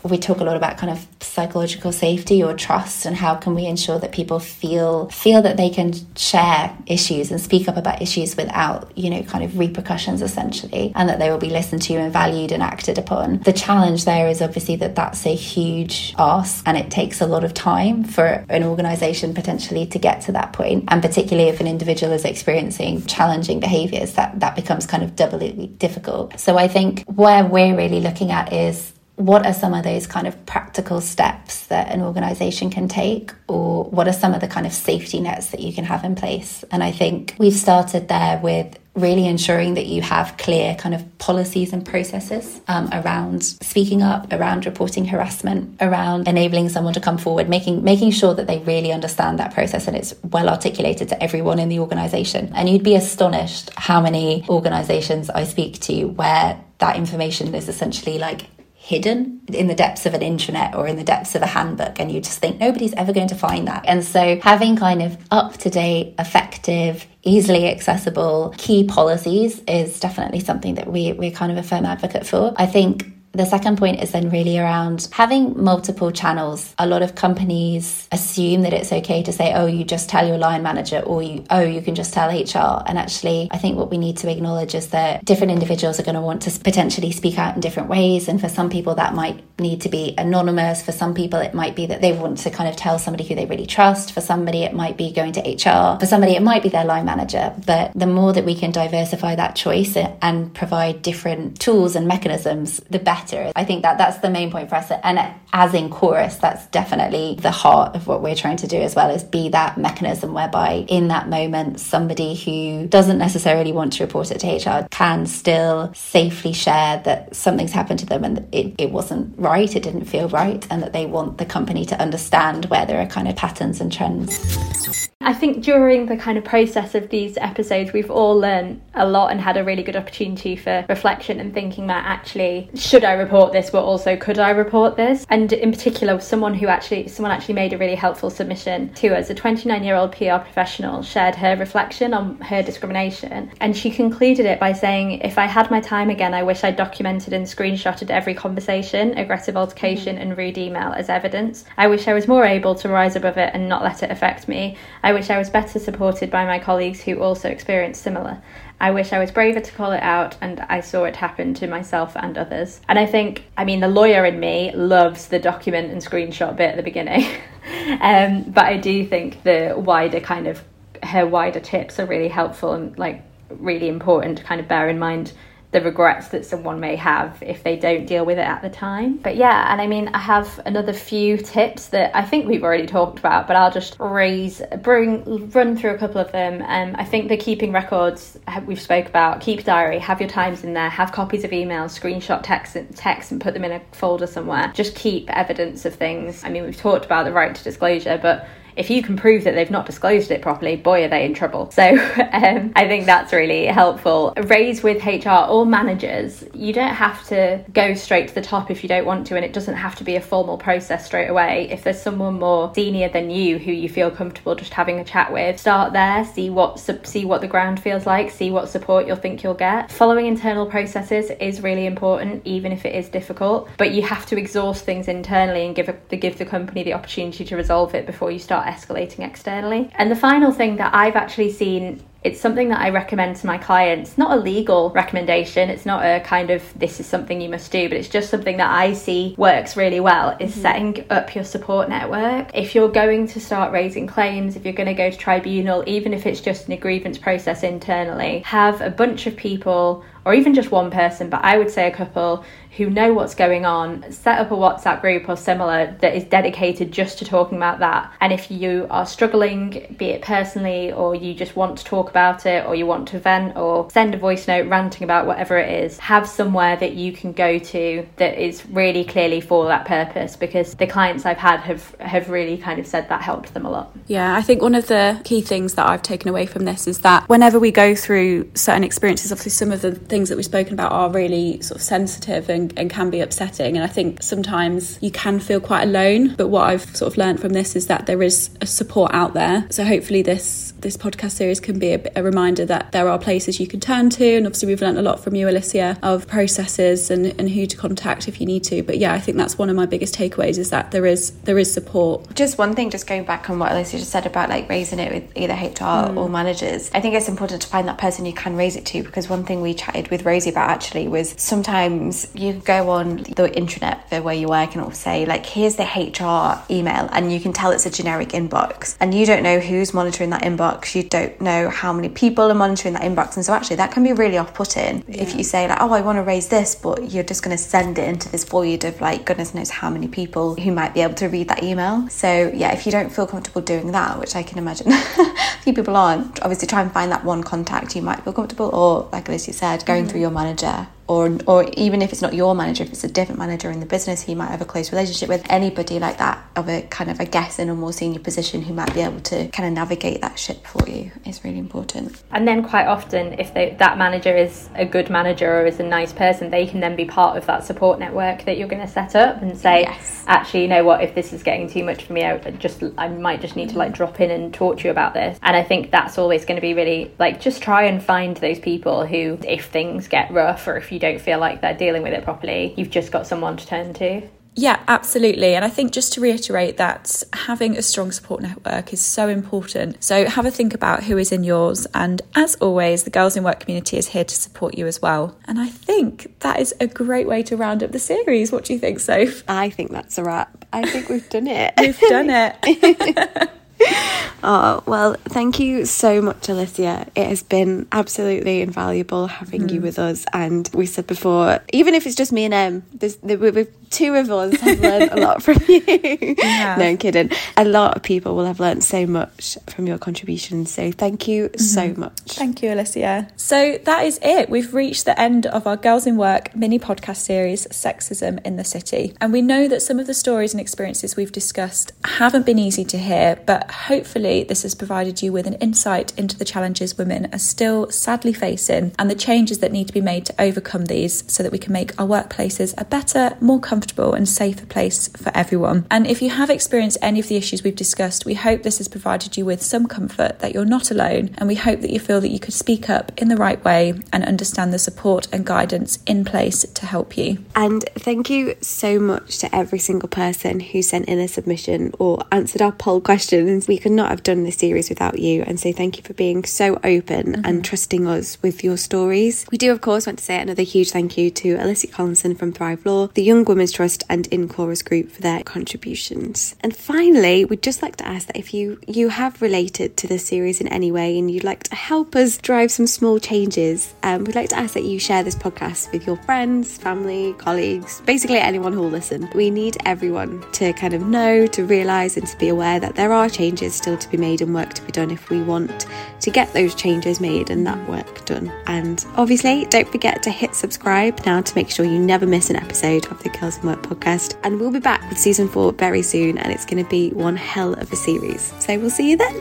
[0.09, 3.65] we talk a lot about kind of psychological safety or trust and how can we
[3.65, 8.37] ensure that people feel feel that they can share issues and speak up about issues
[8.37, 12.13] without you know kind of repercussions essentially and that they will be listened to and
[12.13, 13.39] valued and acted upon.
[13.39, 17.43] The challenge there is obviously that that's a huge ask and it takes a lot
[17.43, 21.67] of time for an organization potentially to get to that point and particularly if an
[21.67, 26.39] individual is experiencing challenging behaviors that that becomes kind of doubly difficult.
[26.39, 30.27] So i think where we're really looking at is what are some of those kind
[30.27, 33.33] of practical steps that an organization can take?
[33.47, 36.15] Or what are some of the kind of safety nets that you can have in
[36.15, 36.63] place?
[36.71, 41.17] And i think we've started there with really ensuring that you have clear kind of
[41.17, 47.17] policies and processes um, around speaking up around reporting harassment around enabling someone to come
[47.17, 51.21] forward making making sure that they really understand that process and it's well articulated to
[51.21, 52.51] everyone in the organization.
[52.55, 58.17] And you'd be astonished how many organizations i speak to where that information is essentially
[58.17, 58.41] like
[58.85, 62.11] hidden in the depths of an intranet or in the depths of a handbook and
[62.11, 63.83] you just think nobody's ever going to find that.
[63.87, 70.39] And so having kind of up to date effective easily accessible key policies is definitely
[70.39, 72.53] something that we, we're kind of a firm advocate for.
[72.57, 76.73] I think the second point is then really around having multiple channels.
[76.79, 80.37] A lot of companies assume that it's okay to say, oh, you just tell your
[80.37, 82.83] line manager, or you, oh, you can just tell HR.
[82.87, 86.15] And actually, I think what we need to acknowledge is that different individuals are going
[86.15, 88.27] to want to potentially speak out in different ways.
[88.27, 90.81] And for some people, that might need to be anonymous.
[90.81, 93.35] For some people, it might be that they want to kind of tell somebody who
[93.35, 94.13] they really trust.
[94.13, 95.99] For somebody, it might be going to HR.
[95.99, 97.53] For somebody, it might be their line manager.
[97.65, 102.07] But the more that we can diversify that choice eh, and provide different tools and
[102.07, 103.51] mechanisms, the better better.
[103.55, 104.91] I think that that's the main point for us.
[105.03, 105.19] And
[105.53, 109.23] as Inchorus, that's definitely the heart of what we're trying to do as well is
[109.23, 114.39] be that mechanism whereby in that moment, somebody who doesn't necessarily want to report it
[114.39, 119.37] to HR can still safely share that something's happened to them and it, it wasn't
[119.37, 123.01] right, it didn't feel right, and that they want the company to understand where there
[123.01, 125.09] are kind of patterns and trends.
[125.25, 129.31] I think during the kind of process of these episodes, we've all learned a lot
[129.31, 133.51] and had a really good opportunity for reflection and thinking that actually, should I report
[133.51, 135.25] this, but also could I report this?
[135.29, 139.31] And in particular, someone who actually, someone actually made a really helpful submission to us.
[139.31, 144.45] A 29 year old PR professional shared her reflection on her discrimination, and she concluded
[144.45, 148.11] it by saying, If I had my time again, I wish I documented and screenshotted
[148.11, 150.29] every conversation, aggressive altercation, mm-hmm.
[150.29, 151.65] and rude email as evidence.
[151.79, 154.47] I wish I was more able to rise above it and not let it affect
[154.47, 154.77] me.
[155.01, 158.41] I wish I was better supported by my colleagues who also experienced similar.
[158.81, 161.67] I wish I was braver to call it out and I saw it happen to
[161.67, 162.81] myself and others.
[162.89, 166.71] And I think, I mean, the lawyer in me loves the document and screenshot bit
[166.71, 167.25] at the beginning.
[168.01, 170.61] um, but I do think the wider kind of,
[171.01, 174.99] her wider tips are really helpful and like really important to kind of bear in
[174.99, 175.31] mind
[175.75, 179.17] the regrets that someone may have if they don't deal with it at the time.
[179.17, 182.87] But yeah, and I mean, I have another few tips that I think we've already
[182.87, 186.61] talked about, but I'll just raise, bring, run through a couple of them.
[186.61, 190.73] Um, I think the keeping records we've spoke about, keep diary, have your times in
[190.73, 194.71] there, have copies of emails, screenshot text, text and put them in a folder somewhere.
[194.73, 196.45] Just keep evidence of things.
[196.45, 199.55] I mean, we've talked about the right to disclosure, but if you can prove that
[199.55, 201.71] they've not disclosed it properly, boy, are they in trouble.
[201.71, 201.83] So
[202.33, 204.33] um, I think that's really helpful.
[204.35, 208.83] Raise with HR or managers, you don't have to go straight to the top if
[208.83, 211.69] you don't want to, and it doesn't have to be a formal process straight away.
[211.71, 215.31] If there's someone more senior than you who you feel comfortable just having a chat
[215.31, 219.15] with, start there, see what see what the ground feels like, see what support you'll
[219.15, 219.91] think you'll get.
[219.91, 223.69] Following internal processes is really important, even if it is difficult.
[223.77, 227.45] But you have to exhaust things internally and give a, give the company the opportunity
[227.45, 229.89] to resolve it before you start escalating externally.
[229.95, 233.59] And the final thing that I've actually seen it's something that I recommend to my
[233.59, 234.17] clients.
[234.17, 237.87] Not a legal recommendation, it's not a kind of this is something you must do,
[237.87, 240.61] but it's just something that I see works really well is mm-hmm.
[240.61, 242.49] setting up your support network.
[242.55, 246.15] If you're going to start raising claims, if you're going to go to tribunal, even
[246.15, 250.71] if it's just an grievance process internally, have a bunch of people or even just
[250.71, 252.43] one person, but I would say a couple
[252.77, 256.91] who know what's going on, set up a WhatsApp group or similar that is dedicated
[256.91, 258.11] just to talking about that.
[258.19, 262.45] And if you are struggling, be it personally, or you just want to talk about
[262.45, 265.85] it, or you want to vent, or send a voice note ranting about whatever it
[265.85, 270.35] is, have somewhere that you can go to that is really clearly for that purpose.
[270.35, 273.69] Because the clients I've had have have really kind of said that helped them a
[273.69, 273.95] lot.
[274.07, 276.99] Yeah, I think one of the key things that I've taken away from this is
[276.99, 280.73] that whenever we go through certain experiences, obviously some of the things that we've spoken
[280.73, 283.75] about are really sort of sensitive and and, can be upsetting.
[283.75, 286.35] And I think sometimes you can feel quite alone.
[286.35, 289.33] But what I've sort of learned from this is that there is a support out
[289.33, 289.67] there.
[289.69, 293.59] So hopefully this this podcast series can be a, a reminder that there are places
[293.59, 294.25] you can turn to.
[294.37, 297.75] And obviously we've learned a lot from you, Alicia, of processes and, and who to
[297.75, 298.83] contact if you need to.
[298.83, 301.57] But yeah, I think that's one of my biggest takeaways is that there is there
[301.57, 302.33] is support.
[302.35, 305.11] Just one thing, just going back on what Alicia just said about like raising it
[305.11, 306.17] with either HR mm.
[306.17, 306.89] or managers.
[306.93, 309.43] I think it's important to find that person you can raise it to because one
[309.43, 314.21] thing we chatted with Rosie about actually was sometimes you go on the intranet for
[314.21, 317.71] where you work and it'll say like here's the HR email and you can tell
[317.71, 318.95] it's a generic inbox.
[318.99, 320.95] And you don't know who's monitoring that inbox.
[320.95, 323.35] You don't know how many people are monitoring that inbox.
[323.35, 325.03] And so actually that can be really off-putting.
[325.07, 325.21] Yeah.
[325.21, 327.61] if you say like oh I want to raise this but you're just going to
[327.61, 331.01] send it into this void of like goodness knows how many people who might be
[331.01, 332.07] able to read that email.
[332.09, 335.73] So yeah if you don't feel comfortable doing that which I can imagine a few
[335.73, 339.27] people aren't obviously try and find that one contact you might feel comfortable or like
[339.29, 342.91] Alicia said going through your manager or or even if it's not your manager if
[342.91, 345.99] it's a different manager in the business he might have a close relationship with anybody
[345.99, 348.93] like that of a kind of a guest in a more senior position who might
[348.93, 352.21] be able to kind of navigate that ship for you is really important.
[352.31, 355.83] And then quite often if they, that manager is a good manager or is a
[355.83, 358.87] nice person they can then be part of that support network that you're going to
[358.87, 360.23] set up and say yes.
[360.27, 361.03] actually you know what?
[361.03, 363.77] If this is getting too much for me I just I might just need to
[363.77, 363.97] like mm-hmm.
[363.97, 365.37] drop in and talk to you about this.
[365.41, 368.59] And I think that's always going to be really like just try and find those
[368.59, 372.01] people who if things get rough or if you you don't feel like they're dealing
[372.01, 374.27] with it properly, you've just got someone to turn to.
[374.57, 375.53] Yeah, absolutely.
[375.53, 380.01] And I think just to reiterate that having a strong support network is so important.
[380.01, 381.85] So have a think about who is in yours.
[381.93, 385.37] And as always, the Girls in Work community is here to support you as well.
[385.45, 388.53] And I think that is a great way to round up the series.
[388.53, 389.43] What do you think, Soph?
[389.49, 390.65] I think that's a wrap.
[390.71, 391.73] I think we've done it.
[391.77, 393.49] we've done it.
[394.43, 397.07] oh, well, thank you so much, Alicia.
[397.15, 399.73] It has been absolutely invaluable having mm.
[399.73, 400.25] you with us.
[400.33, 404.13] And we said before, even if it's just me and Em, there's, there, we've two
[404.13, 406.35] of us have learned a lot from you.
[406.37, 406.75] Yeah.
[406.77, 407.31] no, I'm kidding.
[407.55, 410.71] A lot of people will have learned so much from your contributions.
[410.71, 411.61] So thank you mm-hmm.
[411.61, 412.19] so much.
[412.27, 413.29] Thank you, Alicia.
[413.37, 414.49] So that is it.
[414.49, 418.65] We've reached the end of our Girls in Work mini podcast series, Sexism in the
[418.65, 419.13] City.
[419.21, 422.83] And we know that some of the stories and experiences we've discussed haven't been easy
[422.85, 427.29] to hear, but hopefully this has provided you with an insight into the challenges women
[427.33, 431.23] are still sadly facing and the changes that need to be made to overcome these
[431.31, 435.07] so that we can make our workplaces a better, more comfortable comfortable and safer place
[435.09, 435.85] for everyone.
[435.91, 438.87] And if you have experienced any of the issues we've discussed, we hope this has
[438.87, 441.29] provided you with some comfort that you're not alone.
[441.37, 443.93] And we hope that you feel that you could speak up in the right way
[444.11, 447.45] and understand the support and guidance in place to help you.
[447.55, 452.23] And thank you so much to every single person who sent in a submission or
[452.31, 453.67] answered our poll questions.
[453.67, 455.43] We could not have done this series without you.
[455.43, 457.45] And so thank you for being so open mm-hmm.
[457.45, 459.45] and trusting us with your stories.
[459.51, 462.51] We do, of course, want to say another huge thank you to Alicia Collinson from
[462.51, 466.55] Thrive Law, the Young Trust and Inchorus Group for their contributions.
[466.61, 470.25] And finally, we'd just like to ask that if you you have related to this
[470.25, 474.23] series in any way and you'd like to help us drive some small changes, um,
[474.23, 478.37] we'd like to ask that you share this podcast with your friends, family, colleagues, basically
[478.37, 479.29] anyone who will listen.
[479.35, 483.11] We need everyone to kind of know, to realise, and to be aware that there
[483.11, 485.85] are changes still to be made and work to be done if we want
[486.25, 488.51] to get those changes made and that work done.
[488.65, 492.55] And obviously, don't forget to hit subscribe now to make sure you never miss an
[492.55, 494.35] episode of the Girls in Work podcast.
[494.43, 497.35] And we'll be back with season four very soon, and it's going to be one
[497.35, 498.51] hell of a series.
[498.57, 499.39] So we'll see you then.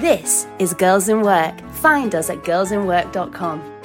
[0.00, 1.60] This is Girls in Work.
[1.74, 3.75] Find us at girlsinwork.com.